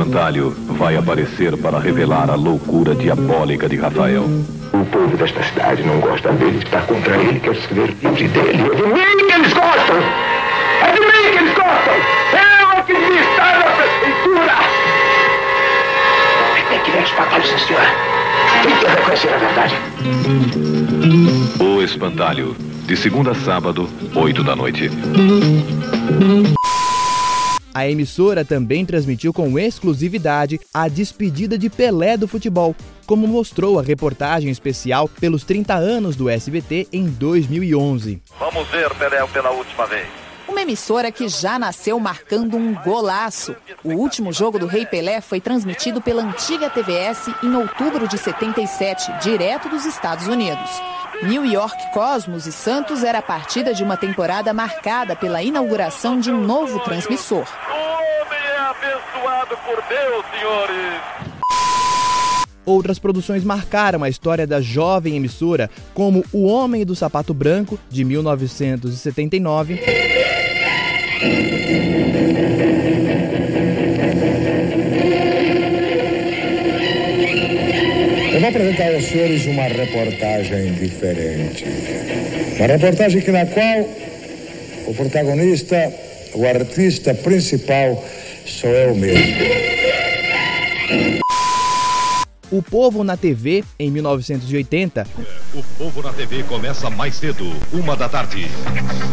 O 0.00 0.02
Espantalho 0.02 0.56
vai 0.78 0.96
aparecer 0.96 1.54
para 1.58 1.78
revelar 1.78 2.30
a 2.30 2.34
loucura 2.34 2.94
diabólica 2.94 3.68
de 3.68 3.76
Rafael. 3.76 4.22
O 4.72 4.84
povo 4.86 5.14
desta 5.14 5.42
cidade 5.42 5.82
não 5.82 6.00
gosta 6.00 6.32
dele, 6.32 6.56
está 6.56 6.80
contra 6.80 7.18
ele, 7.18 7.38
quer 7.38 7.54
se 7.54 7.74
ver 7.74 7.94
livre 8.00 8.28
dele. 8.28 8.62
É 8.62 8.76
de 8.76 8.82
mim 8.82 9.26
que 9.26 9.34
eles 9.34 9.52
gostam! 9.52 9.96
É 10.80 10.92
de 10.92 11.00
mim 11.00 11.30
que 11.32 11.38
eles 11.38 11.54
gostam! 11.54 11.94
Eu 12.32 12.78
é 12.78 12.82
que 12.82 12.94
devia 12.94 13.20
estar 13.20 13.58
na 13.58 13.70
prefeitura! 13.72 14.54
Tem 16.70 16.80
que 16.80 16.90
ver 16.92 17.02
espantalho, 17.02 17.44
sim, 17.46 17.58
senhora. 17.58 17.90
Tem 18.62 18.76
que 18.76 18.86
reconhecer 18.86 19.34
a 19.34 19.36
verdade. 19.36 19.74
O 21.60 21.82
Espantalho, 21.82 22.56
de 22.86 22.96
segunda 22.96 23.32
a 23.32 23.34
sábado, 23.34 23.86
oito 24.14 24.42
da 24.42 24.56
noite. 24.56 24.90
A 27.80 27.88
emissora 27.88 28.44
também 28.44 28.84
transmitiu 28.84 29.32
com 29.32 29.58
exclusividade 29.58 30.60
a 30.74 30.86
despedida 30.86 31.56
de 31.56 31.70
Pelé 31.70 32.14
do 32.14 32.28
futebol, 32.28 32.76
como 33.06 33.26
mostrou 33.26 33.78
a 33.78 33.82
reportagem 33.82 34.50
especial 34.50 35.08
pelos 35.08 35.44
30 35.44 35.72
anos 35.76 36.14
do 36.14 36.28
SBT 36.28 36.88
em 36.92 37.08
2011. 37.08 38.20
Vamos 38.38 38.68
ver 38.68 38.94
Pelé 38.96 39.26
pela 39.28 39.50
última 39.52 39.86
vez. 39.86 40.06
Uma 40.46 40.60
emissora 40.60 41.10
que 41.10 41.26
já 41.26 41.58
nasceu 41.58 41.98
marcando 41.98 42.54
um 42.54 42.74
golaço. 42.74 43.56
O 43.82 43.94
último 43.94 44.30
jogo 44.30 44.58
do 44.58 44.66
Rei 44.66 44.84
Pelé 44.84 45.22
foi 45.22 45.40
transmitido 45.40 46.02
pela 46.02 46.22
antiga 46.22 46.68
TVS 46.68 47.30
em 47.42 47.54
outubro 47.54 48.06
de 48.06 48.18
77, 48.18 49.10
direto 49.22 49.70
dos 49.70 49.86
Estados 49.86 50.26
Unidos. 50.26 50.70
New 51.22 51.44
York 51.44 51.92
Cosmos 51.92 52.46
e 52.46 52.52
Santos 52.52 53.04
era 53.04 53.18
a 53.18 53.22
partida 53.22 53.74
de 53.74 53.82
uma 53.82 53.96
temporada 53.96 54.54
marcada 54.54 55.14
pela 55.14 55.42
inauguração 55.42 56.18
de 56.18 56.30
um 56.30 56.40
novo 56.40 56.80
transmissor. 56.80 57.46
Abençoado 58.82 59.58
por 59.58 59.76
Deus, 59.88 60.24
senhores. 60.34 61.02
Outras 62.64 62.98
produções 62.98 63.44
marcaram 63.44 64.02
a 64.02 64.08
história 64.08 64.46
da 64.46 64.62
jovem 64.62 65.16
emissora, 65.16 65.68
como 65.92 66.24
O 66.32 66.46
Homem 66.46 66.86
do 66.86 66.96
Sapato 66.96 67.34
Branco, 67.34 67.78
de 67.90 68.04
1979. 68.04 69.80
Eu 78.32 78.40
vou 78.40 78.48
apresentar 78.48 78.94
aos 78.94 79.04
senhores 79.04 79.44
uma 79.44 79.64
reportagem 79.64 80.72
diferente. 80.72 81.66
Uma 82.56 82.66
reportagem 82.66 83.20
que 83.20 83.30
na 83.30 83.44
qual 83.44 83.80
o 84.86 84.94
protagonista, 84.94 85.92
o 86.34 86.46
artista 86.46 87.12
principal, 87.12 88.02
sou 88.50 88.70
eu 88.70 88.94
mesmo. 88.94 89.69
O 92.50 92.60
Povo 92.60 93.04
na 93.04 93.16
TV, 93.16 93.62
em 93.78 93.92
1980. 93.92 95.06
O 95.54 95.62
Povo 95.78 96.02
na 96.02 96.12
TV 96.12 96.42
começa 96.42 96.90
mais 96.90 97.14
cedo, 97.14 97.48
uma 97.72 97.94
da 97.94 98.08
tarde. 98.08 98.48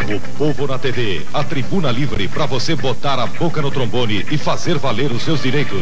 O 0.10 0.20
Povo 0.39 0.65
na 0.65 0.79
TV, 0.79 1.22
a 1.32 1.44
tribuna 1.44 1.91
livre 1.91 2.27
para 2.27 2.48
você 2.48 2.75
botar 2.75 3.20
a 3.20 3.27
boca 3.27 3.62
no 3.62 3.70
trombone 3.70 4.25
e 4.32 4.39
fazer 4.39 4.79
valer 4.79 5.12
os 5.12 5.22
seus 5.22 5.44
direitos. 5.44 5.79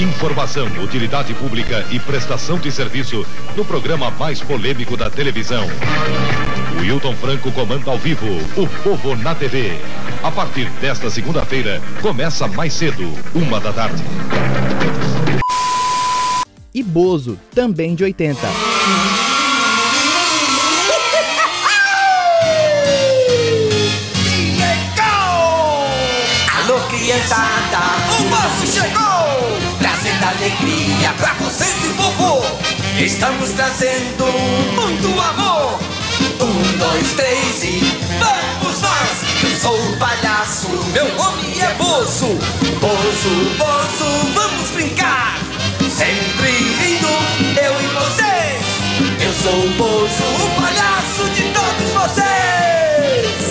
Informação, 0.00 0.66
utilidade 0.82 1.32
pública 1.34 1.86
e 1.92 2.00
prestação 2.00 2.58
de 2.58 2.72
serviço 2.72 3.24
no 3.56 3.64
programa 3.64 4.10
mais 4.10 4.40
polêmico 4.40 4.96
da 4.96 5.08
televisão. 5.08 5.64
O 6.76 6.84
Hilton 6.84 7.14
Franco 7.14 7.52
comanda 7.52 7.88
ao 7.88 7.98
vivo 7.98 8.26
o 8.56 8.66
Povo 8.82 9.14
na 9.14 9.32
TV. 9.32 9.78
A 10.24 10.32
partir 10.32 10.68
desta 10.80 11.08
segunda-feira, 11.08 11.80
começa 12.02 12.48
mais 12.48 12.72
cedo, 12.72 13.12
uma 13.32 13.60
da 13.60 13.72
tarde 13.72 14.02
e 16.78 16.82
Bozo, 16.82 17.36
também 17.52 17.96
de 17.96 18.04
80. 18.04 18.38
Alô, 26.56 26.78
criançada, 26.88 27.80
o 28.16 28.22
Bozo 28.28 28.72
chegou! 28.72 29.58
Trazendo 29.80 30.22
alegria 30.22 31.12
pra 31.16 31.34
vocês 31.40 31.74
e 31.84 31.88
vovô! 31.94 32.44
Estamos 33.00 33.50
trazendo 33.50 34.26
muito 34.76 35.20
amor! 35.20 35.80
Um, 36.40 36.78
dois, 36.78 37.12
três 37.14 37.64
e 37.64 37.80
vamos 38.20 38.80
nós! 38.80 39.42
Eu 39.42 39.60
sou 39.60 39.74
o 39.76 39.96
palhaço, 39.96 40.68
meu 40.92 41.12
nome 41.16 41.58
é 41.58 41.74
Bozo! 41.74 42.38
Bozo, 42.80 43.56
Bozo, 43.58 44.32
vamos 44.32 44.70
brincar! 44.70 45.38
Sempre 45.98 46.57
sou 49.42 49.52
o 49.52 49.68
Bozo, 49.70 50.24
o 50.44 50.60
palhaço 50.60 51.30
de 51.30 51.42
todos 51.52 51.92
vocês. 51.92 53.48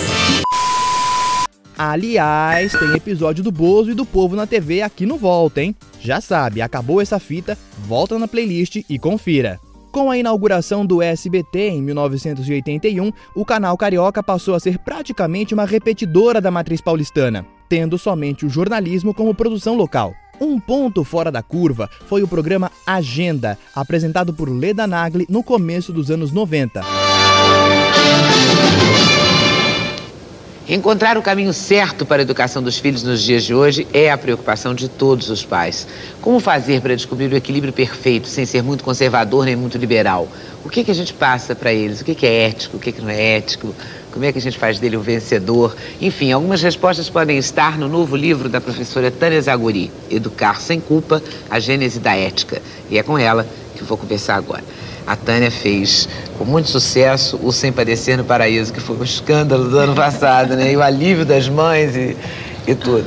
Aliás, 1.78 2.72
tem 2.72 2.92
episódio 2.94 3.42
do 3.42 3.50
Bozo 3.50 3.92
e 3.92 3.94
do 3.94 4.04
Povo 4.04 4.36
na 4.36 4.46
TV 4.46 4.82
aqui 4.82 5.06
no 5.06 5.16
Volta, 5.16 5.62
hein? 5.62 5.74
Já 6.00 6.20
sabe, 6.20 6.60
acabou 6.60 7.00
essa 7.00 7.18
fita, 7.18 7.56
volta 7.86 8.18
na 8.18 8.28
playlist 8.28 8.82
e 8.88 8.98
confira. 8.98 9.58
Com 9.90 10.10
a 10.10 10.18
inauguração 10.18 10.84
do 10.84 11.00
SBT 11.00 11.70
em 11.70 11.82
1981, 11.82 13.10
o 13.34 13.44
canal 13.44 13.76
Carioca 13.76 14.22
passou 14.22 14.54
a 14.54 14.60
ser 14.60 14.78
praticamente 14.78 15.54
uma 15.54 15.64
repetidora 15.64 16.40
da 16.40 16.50
matriz 16.50 16.80
paulistana, 16.80 17.46
tendo 17.68 17.96
somente 17.96 18.44
o 18.44 18.50
jornalismo 18.50 19.14
como 19.14 19.34
produção 19.34 19.74
local. 19.74 20.14
Um 20.40 20.60
ponto 20.60 21.02
fora 21.02 21.32
da 21.32 21.42
curva 21.42 21.90
foi 22.06 22.22
o 22.22 22.28
programa 22.28 22.70
Agenda, 22.86 23.58
apresentado 23.74 24.32
por 24.32 24.48
Leda 24.48 24.86
Nagli 24.86 25.26
no 25.28 25.42
começo 25.42 25.92
dos 25.92 26.10
anos 26.10 26.30
90. 26.30 26.82
Encontrar 30.68 31.16
o 31.16 31.22
caminho 31.22 31.54
certo 31.54 32.04
para 32.04 32.20
a 32.20 32.22
educação 32.22 32.62
dos 32.62 32.78
filhos 32.78 33.02
nos 33.02 33.22
dias 33.22 33.42
de 33.42 33.54
hoje 33.54 33.88
é 33.90 34.10
a 34.10 34.18
preocupação 34.18 34.74
de 34.74 34.86
todos 34.86 35.30
os 35.30 35.42
pais. 35.42 35.88
Como 36.20 36.38
fazer 36.38 36.82
para 36.82 36.94
descobrir 36.94 37.32
o 37.32 37.36
equilíbrio 37.36 37.72
perfeito, 37.72 38.28
sem 38.28 38.44
ser 38.44 38.62
muito 38.62 38.84
conservador 38.84 39.46
nem 39.46 39.56
muito 39.56 39.78
liberal? 39.78 40.28
O 40.62 40.68
que, 40.68 40.84
que 40.84 40.90
a 40.90 40.94
gente 40.94 41.14
passa 41.14 41.54
para 41.54 41.72
eles? 41.72 42.02
O 42.02 42.04
que, 42.04 42.14
que 42.14 42.26
é 42.26 42.48
ético, 42.48 42.76
o 42.76 42.80
que, 42.80 42.92
que 42.92 43.00
não 43.00 43.08
é 43.08 43.38
ético? 43.38 43.74
Como 44.18 44.26
é 44.26 44.32
que 44.32 44.38
a 44.38 44.42
gente 44.42 44.58
faz 44.58 44.80
dele 44.80 44.96
um 44.96 45.00
vencedor? 45.00 45.76
Enfim, 46.00 46.32
algumas 46.32 46.60
respostas 46.60 47.08
podem 47.08 47.38
estar 47.38 47.78
no 47.78 47.88
novo 47.88 48.16
livro 48.16 48.48
da 48.48 48.60
professora 48.60 49.12
Tânia 49.12 49.40
Zaguri, 49.40 49.92
Educar 50.10 50.60
Sem 50.60 50.80
Culpa, 50.80 51.22
a 51.48 51.60
Gênese 51.60 52.00
da 52.00 52.16
Ética. 52.16 52.60
E 52.90 52.98
é 52.98 53.02
com 53.04 53.16
ela 53.16 53.46
que 53.76 53.80
eu 53.80 53.86
vou 53.86 53.96
conversar 53.96 54.34
agora. 54.34 54.64
A 55.06 55.14
Tânia 55.14 55.52
fez 55.52 56.08
com 56.36 56.44
muito 56.44 56.68
sucesso 56.68 57.38
o 57.44 57.52
Sem 57.52 57.70
Padecer 57.70 58.18
no 58.18 58.24
Paraíso, 58.24 58.72
que 58.72 58.80
foi 58.80 58.96
um 58.96 59.04
escândalo 59.04 59.70
do 59.70 59.78
ano 59.78 59.94
passado, 59.94 60.56
né? 60.56 60.72
E 60.72 60.76
o 60.76 60.82
alívio 60.82 61.24
das 61.24 61.48
mães 61.48 61.94
e, 61.94 62.16
e 62.66 62.74
tudo. 62.74 63.06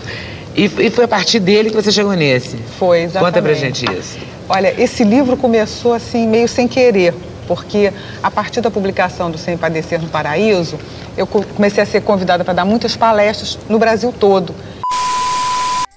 E, 0.56 0.63
e, 0.63 0.89
foi 0.89 1.04
a 1.04 1.10
partir 1.10 1.41
dele 1.41 1.71
que 1.71 1.76
você 1.76 1.91
chegou 1.91 2.13
nesse. 2.13 2.56
Foi, 2.80 3.02
exatamente. 3.02 3.34
Conta 3.34 3.41
pra 3.41 3.54
gente 3.54 3.84
isso. 4.00 4.17
Olha, 4.47 4.74
esse 4.82 5.04
livro 5.04 5.36
começou 5.36 5.93
assim, 5.93 6.26
meio 6.26 6.47
sem 6.47 6.69
querer, 6.69 7.13
porque 7.52 7.92
a 8.24 8.32
partir 8.32 8.62
da 8.62 8.72
publicação 8.72 9.30
do 9.30 9.38
Sem 9.38 9.58
Padecer 9.58 10.02
no 10.02 10.08
Paraíso, 10.08 10.80
eu 11.18 11.28
comecei 11.28 11.84
a 11.84 11.86
ser 11.86 12.00
convidada 12.02 12.46
para 12.46 12.54
dar 12.54 12.64
muitas 12.64 12.96
palestras 12.96 13.60
no 13.68 13.78
Brasil 13.78 14.14
todo. 14.18 14.56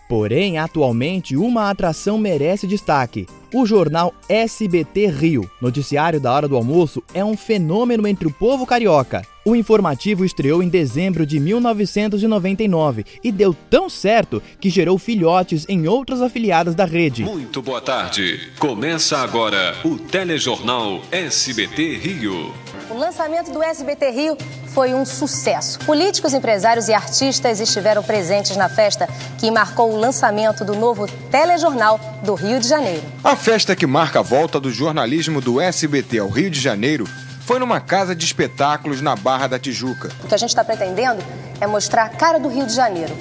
Porém, 0.08 0.58
atualmente, 0.58 1.36
uma 1.36 1.70
atração 1.70 2.18
merece 2.18 2.66
destaque. 2.66 3.28
O 3.54 3.64
jornal 3.64 4.12
SBT 4.28 5.06
Rio, 5.06 5.48
noticiário 5.62 6.18
da 6.18 6.32
hora 6.32 6.48
do 6.48 6.56
almoço, 6.56 7.00
é 7.14 7.24
um 7.24 7.36
fenômeno 7.36 8.04
entre 8.08 8.26
o 8.26 8.32
povo 8.32 8.66
carioca. 8.66 9.22
O 9.44 9.54
informativo 9.54 10.24
estreou 10.24 10.60
em 10.60 10.68
dezembro 10.68 11.24
de 11.24 11.38
1999 11.38 13.04
e 13.22 13.30
deu 13.30 13.54
tão 13.70 13.88
certo 13.88 14.42
que 14.58 14.68
gerou 14.68 14.98
filhotes 14.98 15.64
em 15.68 15.86
outras 15.86 16.20
afiliadas 16.20 16.74
da 16.74 16.84
rede. 16.84 17.22
Muito 17.22 17.62
boa 17.62 17.80
tarde. 17.80 18.40
Começa 18.58 19.18
agora 19.18 19.76
o 19.84 19.98
telejornal 19.98 21.00
SBT 21.12 21.98
Rio. 21.98 22.52
O 22.90 22.98
lançamento 22.98 23.52
do 23.52 23.62
SBT 23.62 24.10
Rio 24.10 24.36
foi 24.74 24.92
um 24.92 25.06
sucesso. 25.06 25.78
Políticos, 25.86 26.34
empresários 26.34 26.88
e 26.88 26.92
artistas 26.92 27.60
estiveram 27.60 28.02
presentes 28.02 28.56
na 28.56 28.68
festa 28.68 29.08
que 29.38 29.48
marcou 29.48 29.92
o 29.92 29.96
lançamento 29.96 30.64
do 30.64 30.74
novo 30.74 31.06
telejornal 31.30 32.00
do 32.24 32.34
Rio 32.34 32.58
de 32.58 32.66
Janeiro. 32.66 33.02
A 33.22 33.36
festa 33.36 33.76
que 33.76 33.86
marca 33.86 34.18
a 34.18 34.22
volta 34.22 34.58
do 34.58 34.72
jornalismo 34.72 35.40
do 35.40 35.60
SBT 35.60 36.18
ao 36.18 36.28
Rio 36.28 36.50
de 36.50 36.60
Janeiro 36.60 37.06
foi 37.42 37.60
numa 37.60 37.80
casa 37.80 38.16
de 38.16 38.24
espetáculos 38.24 39.00
na 39.00 39.14
Barra 39.14 39.46
da 39.46 39.58
Tijuca. 39.60 40.10
O 40.24 40.26
que 40.26 40.34
a 40.34 40.38
gente 40.38 40.48
está 40.48 40.64
pretendendo 40.64 41.22
é 41.60 41.66
mostrar 41.68 42.06
a 42.06 42.08
cara 42.08 42.40
do 42.40 42.48
Rio 42.48 42.66
de 42.66 42.72
Janeiro. 42.72 43.14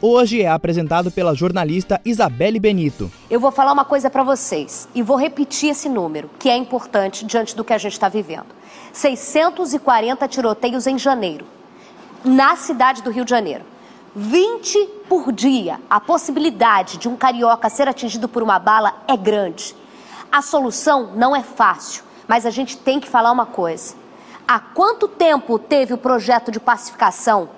Hoje 0.00 0.42
é 0.42 0.48
apresentado 0.48 1.10
pela 1.10 1.34
jornalista 1.34 2.00
Isabelle 2.04 2.60
Benito. 2.60 3.10
Eu 3.30 3.40
vou 3.40 3.50
falar 3.50 3.72
uma 3.72 3.84
coisa 3.84 4.08
para 4.08 4.22
vocês 4.22 4.88
e 4.94 5.02
vou 5.02 5.16
repetir 5.16 5.70
esse 5.70 5.88
número, 5.88 6.30
que 6.38 6.48
é 6.48 6.56
importante 6.56 7.24
diante 7.24 7.56
do 7.56 7.64
que 7.64 7.72
a 7.72 7.78
gente 7.78 7.92
está 7.92 8.08
vivendo. 8.08 8.46
640 8.94 10.28
tiroteios 10.28 10.86
em 10.86 10.96
janeiro, 10.96 11.44
na 12.24 12.54
cidade 12.54 13.02
do 13.02 13.10
Rio 13.10 13.24
de 13.24 13.30
Janeiro. 13.30 13.64
20 14.14 14.78
por 15.08 15.32
dia. 15.32 15.80
A 15.90 15.98
possibilidade 15.98 16.98
de 16.98 17.08
um 17.08 17.16
carioca 17.16 17.68
ser 17.68 17.88
atingido 17.88 18.28
por 18.28 18.40
uma 18.40 18.60
bala 18.60 18.94
é 19.08 19.16
grande. 19.16 19.74
A 20.30 20.40
solução 20.40 21.10
não 21.16 21.34
é 21.34 21.42
fácil, 21.42 22.04
mas 22.28 22.46
a 22.46 22.50
gente 22.50 22.76
tem 22.76 23.00
que 23.00 23.08
falar 23.08 23.32
uma 23.32 23.44
coisa. 23.44 23.96
Há 24.46 24.60
quanto 24.60 25.08
tempo 25.08 25.58
teve 25.58 25.92
o 25.92 25.98
projeto 25.98 26.52
de 26.52 26.60
pacificação 26.60 27.48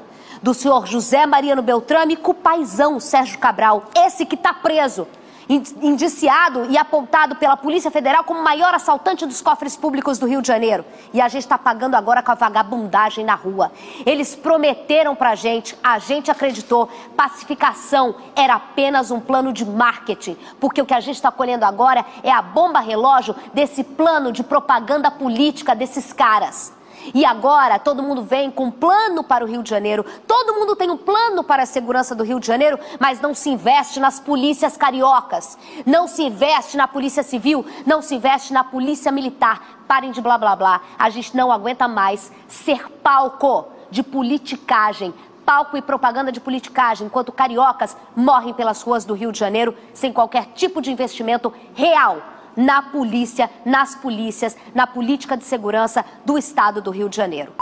do 0.42 0.54
senhor 0.54 0.86
José 0.86 1.26
Mariano 1.26 1.60
Beltrame 1.60 2.16
com 2.16 2.30
o 2.30 2.34
paizão 2.34 2.98
Sérgio 2.98 3.38
Cabral, 3.38 3.84
esse 3.94 4.24
que 4.24 4.36
está 4.36 4.54
preso? 4.54 5.06
Indiciado 5.48 6.66
e 6.70 6.76
apontado 6.76 7.36
pela 7.36 7.56
Polícia 7.56 7.90
Federal 7.90 8.24
como 8.24 8.40
o 8.40 8.44
maior 8.44 8.74
assaltante 8.74 9.24
dos 9.24 9.40
cofres 9.40 9.76
públicos 9.76 10.18
do 10.18 10.26
Rio 10.26 10.42
de 10.42 10.48
Janeiro. 10.48 10.84
E 11.12 11.20
a 11.20 11.28
gente 11.28 11.42
está 11.42 11.56
pagando 11.56 11.94
agora 11.94 12.22
com 12.22 12.32
a 12.32 12.34
vagabundagem 12.34 13.24
na 13.24 13.34
rua. 13.34 13.70
Eles 14.04 14.34
prometeram 14.34 15.14
pra 15.14 15.34
gente, 15.34 15.76
a 15.82 15.98
gente 15.98 16.30
acreditou, 16.30 16.88
pacificação 17.16 18.16
era 18.34 18.54
apenas 18.54 19.10
um 19.10 19.20
plano 19.20 19.52
de 19.52 19.64
marketing. 19.64 20.36
Porque 20.58 20.82
o 20.82 20.86
que 20.86 20.94
a 20.94 21.00
gente 21.00 21.16
está 21.16 21.30
colhendo 21.30 21.64
agora 21.64 22.04
é 22.22 22.30
a 22.30 22.42
bomba 22.42 22.80
relógio 22.80 23.34
desse 23.54 23.84
plano 23.84 24.32
de 24.32 24.42
propaganda 24.42 25.10
política 25.10 25.74
desses 25.74 26.12
caras. 26.12 26.74
E 27.14 27.24
agora 27.24 27.78
todo 27.78 28.02
mundo 28.02 28.22
vem 28.22 28.50
com 28.50 28.64
um 28.64 28.70
plano 28.70 29.22
para 29.22 29.44
o 29.44 29.48
Rio 29.48 29.62
de 29.62 29.70
Janeiro. 29.70 30.04
Todo 30.26 30.54
mundo 30.54 30.76
tem 30.76 30.90
um 30.90 30.96
plano 30.96 31.44
para 31.44 31.62
a 31.62 31.66
segurança 31.66 32.14
do 32.14 32.24
Rio 32.24 32.40
de 32.40 32.46
Janeiro, 32.46 32.78
mas 32.98 33.20
não 33.20 33.34
se 33.34 33.50
investe 33.50 34.00
nas 34.00 34.20
polícias 34.20 34.76
cariocas. 34.76 35.58
Não 35.84 36.06
se 36.06 36.22
investe 36.22 36.76
na 36.76 36.88
polícia 36.88 37.22
civil, 37.22 37.64
não 37.84 38.02
se 38.02 38.14
investe 38.14 38.52
na 38.52 38.64
polícia 38.64 39.12
militar. 39.12 39.84
Parem 39.86 40.10
de 40.10 40.20
blá 40.20 40.36
blá 40.36 40.56
blá. 40.56 40.80
A 40.98 41.10
gente 41.10 41.36
não 41.36 41.52
aguenta 41.52 41.86
mais 41.86 42.32
ser 42.48 42.90
palco 43.02 43.68
de 43.90 44.02
politicagem, 44.02 45.14
palco 45.44 45.76
e 45.76 45.82
propaganda 45.82 46.32
de 46.32 46.40
politicagem, 46.40 47.06
enquanto 47.06 47.30
cariocas 47.30 47.96
morrem 48.16 48.52
pelas 48.52 48.82
ruas 48.82 49.04
do 49.04 49.14
Rio 49.14 49.30
de 49.30 49.38
Janeiro 49.38 49.76
sem 49.94 50.12
qualquer 50.12 50.46
tipo 50.54 50.82
de 50.82 50.90
investimento 50.90 51.52
real 51.74 52.35
na 52.56 52.82
polícia, 52.82 53.50
nas 53.64 53.94
polícias, 53.94 54.56
na 54.74 54.86
política 54.86 55.36
de 55.36 55.44
segurança 55.44 56.04
do 56.24 56.38
estado 56.38 56.80
do 56.80 56.90
Rio 56.90 57.08
de 57.08 57.16
Janeiro. 57.16 57.52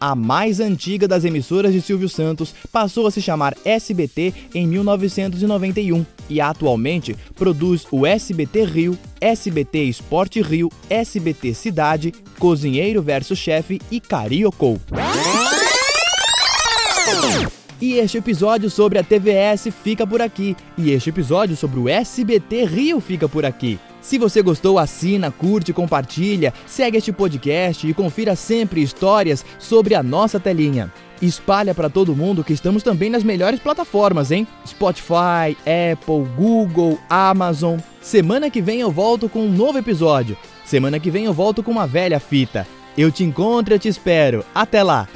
A 0.00 0.14
mais 0.14 0.60
antiga 0.60 1.06
das 1.06 1.26
emissoras 1.26 1.74
de 1.74 1.82
Silvio 1.82 2.08
Santos 2.08 2.54
passou 2.72 3.06
a 3.06 3.10
se 3.10 3.20
chamar 3.20 3.54
SBT 3.66 4.32
em 4.54 4.66
1991 4.66 6.06
e 6.26 6.40
atualmente 6.40 7.14
produz 7.36 7.86
o 7.90 8.06
SBT 8.06 8.64
Rio, 8.64 8.98
SBT 9.20 9.84
Esporte 9.84 10.40
Rio, 10.40 10.70
SBT 10.88 11.52
Cidade, 11.52 12.14
Cozinheiro 12.38 13.02
versus 13.02 13.38
Chefe 13.38 13.78
e 13.90 14.00
Cariocou. 14.00 14.80
E 17.80 17.94
este 17.94 18.18
episódio 18.18 18.68
sobre 18.68 18.98
a 18.98 19.02
TVS 19.02 19.68
fica 19.82 20.06
por 20.06 20.20
aqui. 20.20 20.54
E 20.76 20.90
este 20.90 21.08
episódio 21.08 21.56
sobre 21.56 21.80
o 21.80 21.88
SBT 21.88 22.66
Rio 22.66 23.00
fica 23.00 23.26
por 23.26 23.46
aqui. 23.46 23.78
Se 24.02 24.18
você 24.18 24.42
gostou, 24.42 24.78
assina, 24.78 25.30
curte, 25.30 25.72
compartilha, 25.72 26.52
segue 26.66 26.98
este 26.98 27.10
podcast 27.10 27.86
e 27.86 27.94
confira 27.94 28.36
sempre 28.36 28.82
histórias 28.82 29.44
sobre 29.58 29.94
a 29.94 30.02
nossa 30.02 30.38
telinha. 30.38 30.92
Espalha 31.22 31.74
para 31.74 31.90
todo 31.90 32.16
mundo 32.16 32.44
que 32.44 32.52
estamos 32.52 32.82
também 32.82 33.08
nas 33.08 33.22
melhores 33.22 33.60
plataformas, 33.60 34.30
hein? 34.30 34.46
Spotify, 34.66 35.56
Apple, 35.92 36.26
Google, 36.36 36.98
Amazon. 37.08 37.78
Semana 38.00 38.50
que 38.50 38.60
vem 38.60 38.80
eu 38.80 38.90
volto 38.90 39.28
com 39.28 39.40
um 39.40 39.52
novo 39.52 39.78
episódio. 39.78 40.36
Semana 40.64 40.98
que 40.98 41.10
vem 41.10 41.24
eu 41.24 41.32
volto 41.32 41.62
com 41.62 41.70
uma 41.70 41.86
velha 41.86 42.20
fita. 42.20 42.66
Eu 42.96 43.10
te 43.10 43.24
encontro, 43.24 43.74
eu 43.74 43.78
te 43.78 43.88
espero. 43.88 44.44
Até 44.54 44.82
lá! 44.82 45.08